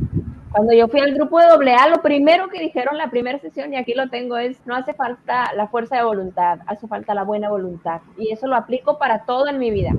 Cuando 0.56 0.72
yo 0.72 0.88
fui 0.88 1.00
al 1.00 1.12
grupo 1.12 1.38
de 1.38 1.70
AA, 1.70 1.88
lo 1.88 2.00
primero 2.00 2.48
que 2.48 2.58
dijeron 2.58 2.96
la 2.96 3.10
primera 3.10 3.38
sesión, 3.38 3.74
y 3.74 3.76
aquí 3.76 3.92
lo 3.92 4.08
tengo, 4.08 4.38
es 4.38 4.56
no 4.64 4.74
hace 4.74 4.94
falta 4.94 5.52
la 5.54 5.68
fuerza 5.68 5.96
de 5.96 6.04
voluntad, 6.04 6.60
hace 6.66 6.88
falta 6.88 7.12
la 7.12 7.24
buena 7.24 7.50
voluntad. 7.50 8.00
Y 8.16 8.32
eso 8.32 8.46
lo 8.46 8.56
aplico 8.56 8.98
para 8.98 9.26
todo 9.26 9.48
en 9.48 9.58
mi 9.58 9.70
vida. 9.70 9.90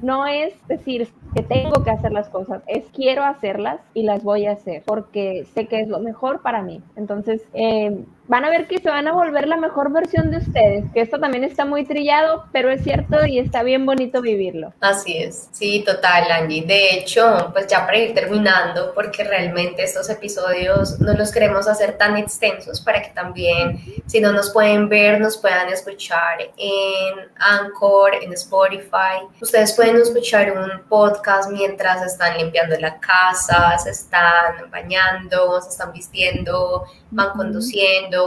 No 0.00 0.26
es 0.26 0.54
decir 0.68 1.06
que 1.34 1.42
tengo 1.42 1.82
que 1.84 1.90
hacer 1.90 2.12
las 2.12 2.28
cosas, 2.28 2.62
es 2.66 2.84
quiero 2.94 3.24
hacerlas 3.24 3.80
y 3.94 4.02
las 4.02 4.22
voy 4.22 4.46
a 4.46 4.52
hacer 4.52 4.82
porque 4.84 5.46
sé 5.54 5.66
que 5.66 5.80
es 5.80 5.88
lo 5.88 6.00
mejor 6.00 6.42
para 6.42 6.62
mí. 6.62 6.82
Entonces, 6.96 7.42
eh, 7.54 8.04
van 8.30 8.44
a 8.44 8.50
ver 8.50 8.68
que 8.68 8.78
se 8.78 8.88
van 8.88 9.08
a 9.08 9.12
volver 9.12 9.48
la 9.48 9.56
mejor 9.56 9.90
versión 9.92 10.30
de 10.30 10.36
ustedes, 10.38 10.84
que 10.92 11.00
esto 11.00 11.18
también 11.18 11.42
está 11.42 11.64
muy 11.64 11.84
trillado, 11.84 12.44
pero 12.52 12.70
es 12.70 12.84
cierto 12.84 13.26
y 13.26 13.40
está 13.40 13.64
bien 13.64 13.84
bonito 13.84 14.22
vivirlo. 14.22 14.72
Así 14.80 15.16
es, 15.16 15.48
sí, 15.50 15.82
total, 15.84 16.30
Angie. 16.30 16.64
De 16.64 16.94
hecho, 16.94 17.50
pues 17.52 17.66
ya 17.66 17.84
para 17.84 17.98
ir 17.98 18.14
terminando, 18.14 18.92
porque 18.94 19.24
realmente 19.24 19.82
estos 19.82 20.08
episodios 20.10 21.00
no 21.00 21.12
los 21.14 21.32
queremos 21.32 21.66
hacer 21.66 21.98
tan 21.98 22.16
extensos 22.16 22.80
para 22.80 23.02
que 23.02 23.10
también, 23.10 23.80
si 24.06 24.20
no 24.20 24.32
nos 24.32 24.50
pueden 24.50 24.88
ver, 24.88 25.20
nos 25.20 25.36
puedan 25.36 25.68
escuchar 25.68 26.38
en 26.56 27.14
Anchor, 27.36 28.14
en 28.22 28.32
Spotify. 28.34 29.26
Ustedes 29.40 29.72
pueden 29.72 29.96
escuchar 29.96 30.52
un 30.56 30.82
podcast 30.88 31.19
mientras 31.50 32.02
están 32.02 32.38
limpiando 32.38 32.78
la 32.78 32.98
casa, 32.98 33.76
se 33.78 33.90
están 33.90 34.70
bañando, 34.70 35.60
se 35.62 35.70
están 35.70 35.92
vistiendo, 35.92 36.84
van 37.10 37.30
conduciendo 37.30 37.70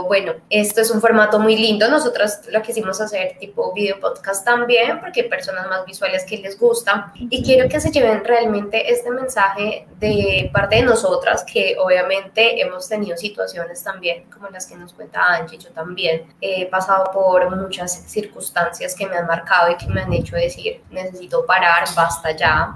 bueno, 0.06 0.34
esto 0.50 0.80
es 0.80 0.90
un 0.90 1.00
formato 1.00 1.38
muy 1.38 1.56
lindo. 1.56 1.88
Nosotros 1.88 2.40
lo 2.50 2.62
quisimos 2.62 3.00
hacer 3.00 3.36
tipo 3.38 3.72
video 3.72 3.98
podcast 4.00 4.44
también, 4.44 5.00
porque 5.00 5.22
hay 5.22 5.28
personas 5.28 5.68
más 5.68 5.84
visuales 5.84 6.24
que 6.24 6.38
les 6.38 6.58
gusta. 6.58 7.12
Y 7.14 7.42
quiero 7.42 7.68
que 7.68 7.80
se 7.80 7.90
lleven 7.90 8.24
realmente 8.24 8.92
este 8.92 9.10
mensaje 9.10 9.86
de 9.98 10.50
parte 10.52 10.76
de 10.76 10.82
nosotras, 10.82 11.44
que 11.44 11.76
obviamente 11.78 12.60
hemos 12.60 12.88
tenido 12.88 13.16
situaciones 13.16 13.82
también, 13.82 14.24
como 14.30 14.48
las 14.48 14.66
que 14.66 14.76
nos 14.76 14.92
cuenta 14.92 15.24
Angie. 15.24 15.58
Yo 15.58 15.70
también 15.70 16.34
he 16.40 16.66
pasado 16.66 17.10
por 17.12 17.54
muchas 17.56 18.04
circunstancias 18.10 18.94
que 18.94 19.06
me 19.06 19.16
han 19.16 19.26
marcado 19.26 19.70
y 19.70 19.76
que 19.76 19.86
me 19.86 20.02
han 20.02 20.12
hecho 20.12 20.36
decir, 20.36 20.82
necesito 20.90 21.44
parar, 21.46 21.86
basta 21.94 22.32
ya. 22.32 22.74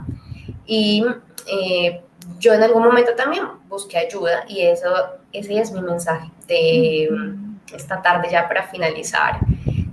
Y 0.68 1.02
eh, 1.46 2.02
yo 2.38 2.52
en 2.52 2.62
algún 2.62 2.84
momento 2.84 3.14
también 3.16 3.46
busqué 3.68 3.98
ayuda 3.98 4.44
y 4.46 4.60
eso, 4.60 4.88
ese 5.32 5.58
es 5.58 5.72
mi 5.72 5.80
mensaje 5.80 6.30
de 6.46 7.08
esta 7.74 8.00
tarde 8.02 8.28
ya 8.30 8.46
para 8.46 8.68
finalizar, 8.68 9.38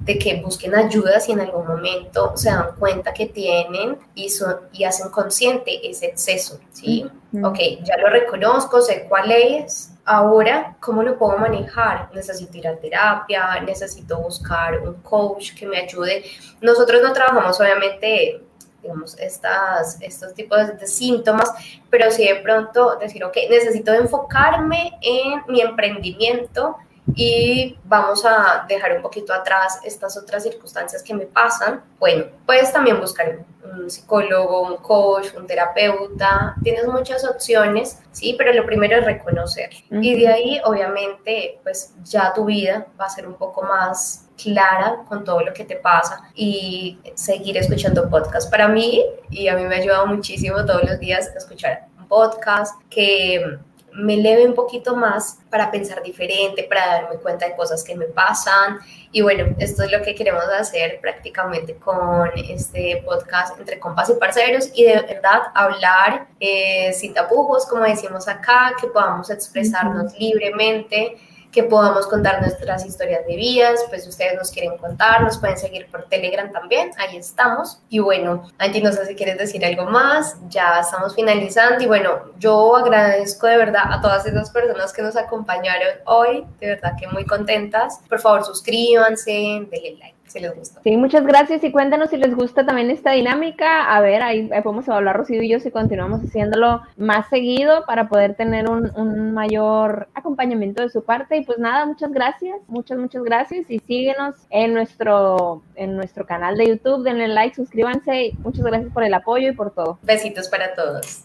de 0.01 0.19
que 0.19 0.41
busquen 0.41 0.75
ayuda 0.75 1.19
si 1.19 1.31
en 1.31 1.39
algún 1.39 1.65
momento 1.65 2.33
se 2.35 2.49
dan 2.49 2.75
cuenta 2.77 3.13
que 3.13 3.27
tienen 3.27 3.97
y, 4.13 4.29
son, 4.29 4.55
y 4.73 4.83
hacen 4.83 5.09
consciente 5.09 5.89
ese 5.89 6.07
exceso, 6.07 6.59
¿sí? 6.71 7.09
Ok, 7.41 7.57
ya 7.83 7.97
lo 7.97 8.09
reconozco, 8.09 8.81
sé 8.81 9.07
cuál 9.09 9.31
es, 9.31 9.93
ahora, 10.05 10.77
¿cómo 10.79 11.03
lo 11.03 11.17
puedo 11.17 11.38
manejar? 11.38 12.09
Necesito 12.13 12.57
ir 12.57 12.67
a 12.67 12.77
terapia, 12.77 13.61
necesito 13.61 14.17
buscar 14.19 14.79
un 14.79 14.95
coach 15.01 15.53
que 15.55 15.65
me 15.65 15.77
ayude. 15.77 16.23
Nosotros 16.61 17.01
no 17.01 17.11
trabajamos 17.11 17.59
obviamente 17.59 18.41
digamos, 18.85 19.17
estas, 19.17 19.99
estos 19.99 20.33
tipos 20.35 20.59
de, 20.79 20.85
síntomas, 20.85 21.51
pero 21.89 22.11
sí 22.11 22.27
de 22.27 22.35
pronto 22.35 22.97
decir, 22.97 23.23
ok, 23.23 23.35
necesito 23.49 23.91
enfocarme 23.93 24.93
en 25.01 25.41
mi 25.47 25.61
emprendimiento 25.61 26.77
y 27.15 27.77
vamos 27.83 28.23
a 28.25 28.65
dejar 28.67 28.95
un 28.95 29.01
poquito 29.01 29.33
atrás 29.33 29.79
estas 29.83 30.17
otras 30.17 30.43
circunstancias 30.43 31.01
que 31.01 31.15
me 31.15 31.25
pasan. 31.25 31.83
Bueno, 31.99 32.25
puedes 32.45 32.71
también 32.71 32.99
buscar 32.99 33.39
un 33.63 33.89
psicólogo, 33.89 34.61
un 34.61 34.77
coach, 34.77 35.33
un 35.35 35.47
terapeuta, 35.47 36.55
tienes 36.63 36.87
muchas 36.87 37.25
opciones, 37.25 37.99
sí, 38.11 38.35
pero 38.37 38.53
lo 38.53 38.65
primero 38.65 38.97
es 38.97 39.05
reconocer. 39.05 39.71
Y 39.89 40.19
de 40.19 40.27
ahí, 40.27 40.61
obviamente, 40.63 41.59
pues 41.63 41.95
ya 42.03 42.33
tu 42.33 42.45
vida 42.45 42.85
va 42.99 43.05
a 43.05 43.09
ser 43.09 43.27
un 43.27 43.35
poco 43.35 43.63
más 43.63 44.24
clara 44.41 45.03
con 45.07 45.23
todo 45.23 45.41
lo 45.41 45.53
que 45.53 45.65
te 45.65 45.75
pasa 45.75 46.29
y 46.33 46.99
seguir 47.15 47.57
escuchando 47.57 48.09
podcast. 48.09 48.49
Para 48.51 48.67
mí, 48.67 49.03
y 49.29 49.47
a 49.47 49.55
mí 49.55 49.63
me 49.63 49.75
ha 49.75 49.79
ayudado 49.79 50.07
muchísimo 50.07 50.65
todos 50.65 50.83
los 50.83 50.99
días 50.99 51.31
escuchar 51.35 51.87
un 51.97 52.07
podcast 52.07 52.75
que 52.89 53.59
me 53.95 54.15
eleve 54.15 54.45
un 54.45 54.53
poquito 54.53 54.95
más 54.95 55.39
para 55.49 55.71
pensar 55.71 56.03
diferente, 56.03 56.63
para 56.63 56.85
darme 56.85 57.15
cuenta 57.17 57.47
de 57.47 57.55
cosas 57.55 57.83
que 57.83 57.95
me 57.95 58.05
pasan. 58.05 58.79
Y 59.11 59.21
bueno, 59.21 59.55
esto 59.57 59.83
es 59.83 59.91
lo 59.91 60.01
que 60.01 60.13
queremos 60.13 60.43
hacer 60.45 60.99
prácticamente 60.99 61.75
con 61.75 62.29
este 62.35 63.01
podcast 63.05 63.57
entre 63.57 63.79
compas 63.79 64.09
y 64.09 64.13
parceros 64.15 64.69
y 64.73 64.83
de 64.83 65.01
verdad 65.01 65.43
hablar 65.53 66.27
eh, 66.39 66.91
sin 66.93 67.13
tapujos, 67.13 67.65
como 67.65 67.83
decimos 67.83 68.27
acá, 68.27 68.73
que 68.79 68.87
podamos 68.87 69.29
expresarnos 69.29 70.13
libremente 70.19 71.17
que 71.55 71.63
podamos 71.63 72.05
contar 72.07 72.41
nuestras 72.41 72.85
historias 72.85 73.25
de 73.25 73.37
vidas, 73.37 73.85
pues 73.87 74.05
ustedes 74.05 74.35
nos 74.35 74.51
quieren 74.51 74.77
contar, 74.77 75.23
nos 75.23 75.37
pueden 75.37 75.57
seguir 75.57 75.87
por 75.89 76.03
Telegram 76.09 76.51
también, 76.51 76.91
ahí 76.97 77.15
estamos. 77.15 77.79
Y 77.87 77.99
bueno, 77.99 78.45
Angie, 78.57 78.83
no 78.83 78.91
sé 78.91 79.05
si 79.05 79.15
quieres 79.15 79.37
decir 79.37 79.65
algo 79.65 79.85
más, 79.85 80.35
ya 80.49 80.81
estamos 80.81 81.15
finalizando 81.15 81.81
y 81.81 81.87
bueno, 81.87 82.33
yo 82.39 82.75
agradezco 82.75 83.47
de 83.47 83.55
verdad 83.55 83.83
a 83.89 84.01
todas 84.01 84.25
esas 84.25 84.49
personas 84.49 84.91
que 84.91 85.01
nos 85.01 85.15
acompañaron 85.15 85.99
hoy, 86.05 86.45
de 86.59 86.67
verdad 86.67 86.91
que 86.99 87.07
muy 87.07 87.25
contentas. 87.25 88.01
Por 88.09 88.19
favor, 88.19 88.43
suscríbanse, 88.43 89.31
denle 89.31 89.97
like 89.97 90.14
si 90.35 90.41
les 90.41 90.55
gusta. 90.55 90.81
Sí, 90.83 90.97
muchas 90.97 91.25
gracias 91.25 91.63
y 91.63 91.71
cuéntanos 91.71 92.09
si 92.09 92.17
les 92.17 92.35
gusta 92.35 92.65
también 92.65 92.91
esta 92.91 93.11
dinámica. 93.11 93.95
A 93.95 94.01
ver, 94.01 94.21
ahí, 94.21 94.49
podemos 94.63 94.87
hablar 94.89 95.15
Rocío 95.15 95.41
y 95.41 95.49
yo 95.49 95.59
si 95.59 95.71
continuamos 95.71 96.21
haciéndolo 96.21 96.81
más 96.97 97.29
seguido 97.29 97.85
para 97.85 98.09
poder 98.09 98.35
tener 98.35 98.69
un, 98.69 98.91
un, 98.95 99.33
mayor 99.33 100.07
acompañamiento 100.13 100.81
de 100.83 100.89
su 100.89 101.03
parte. 101.03 101.37
Y 101.37 101.45
pues 101.45 101.57
nada, 101.57 101.85
muchas 101.85 102.11
gracias, 102.11 102.57
muchas, 102.67 102.97
muchas 102.97 103.23
gracias 103.23 103.69
y 103.69 103.79
síguenos 103.79 104.35
en 104.49 104.73
nuestro, 104.73 105.63
en 105.75 105.95
nuestro 105.95 106.25
canal 106.25 106.57
de 106.57 106.67
YouTube, 106.67 107.03
denle 107.03 107.27
like, 107.29 107.55
suscríbanse. 107.55 108.31
Muchas 108.39 108.65
gracias 108.65 108.91
por 108.91 109.03
el 109.03 109.13
apoyo 109.13 109.49
y 109.49 109.55
por 109.55 109.71
todo. 109.71 109.99
Besitos 110.03 110.49
para 110.49 110.75
todos. 110.75 111.24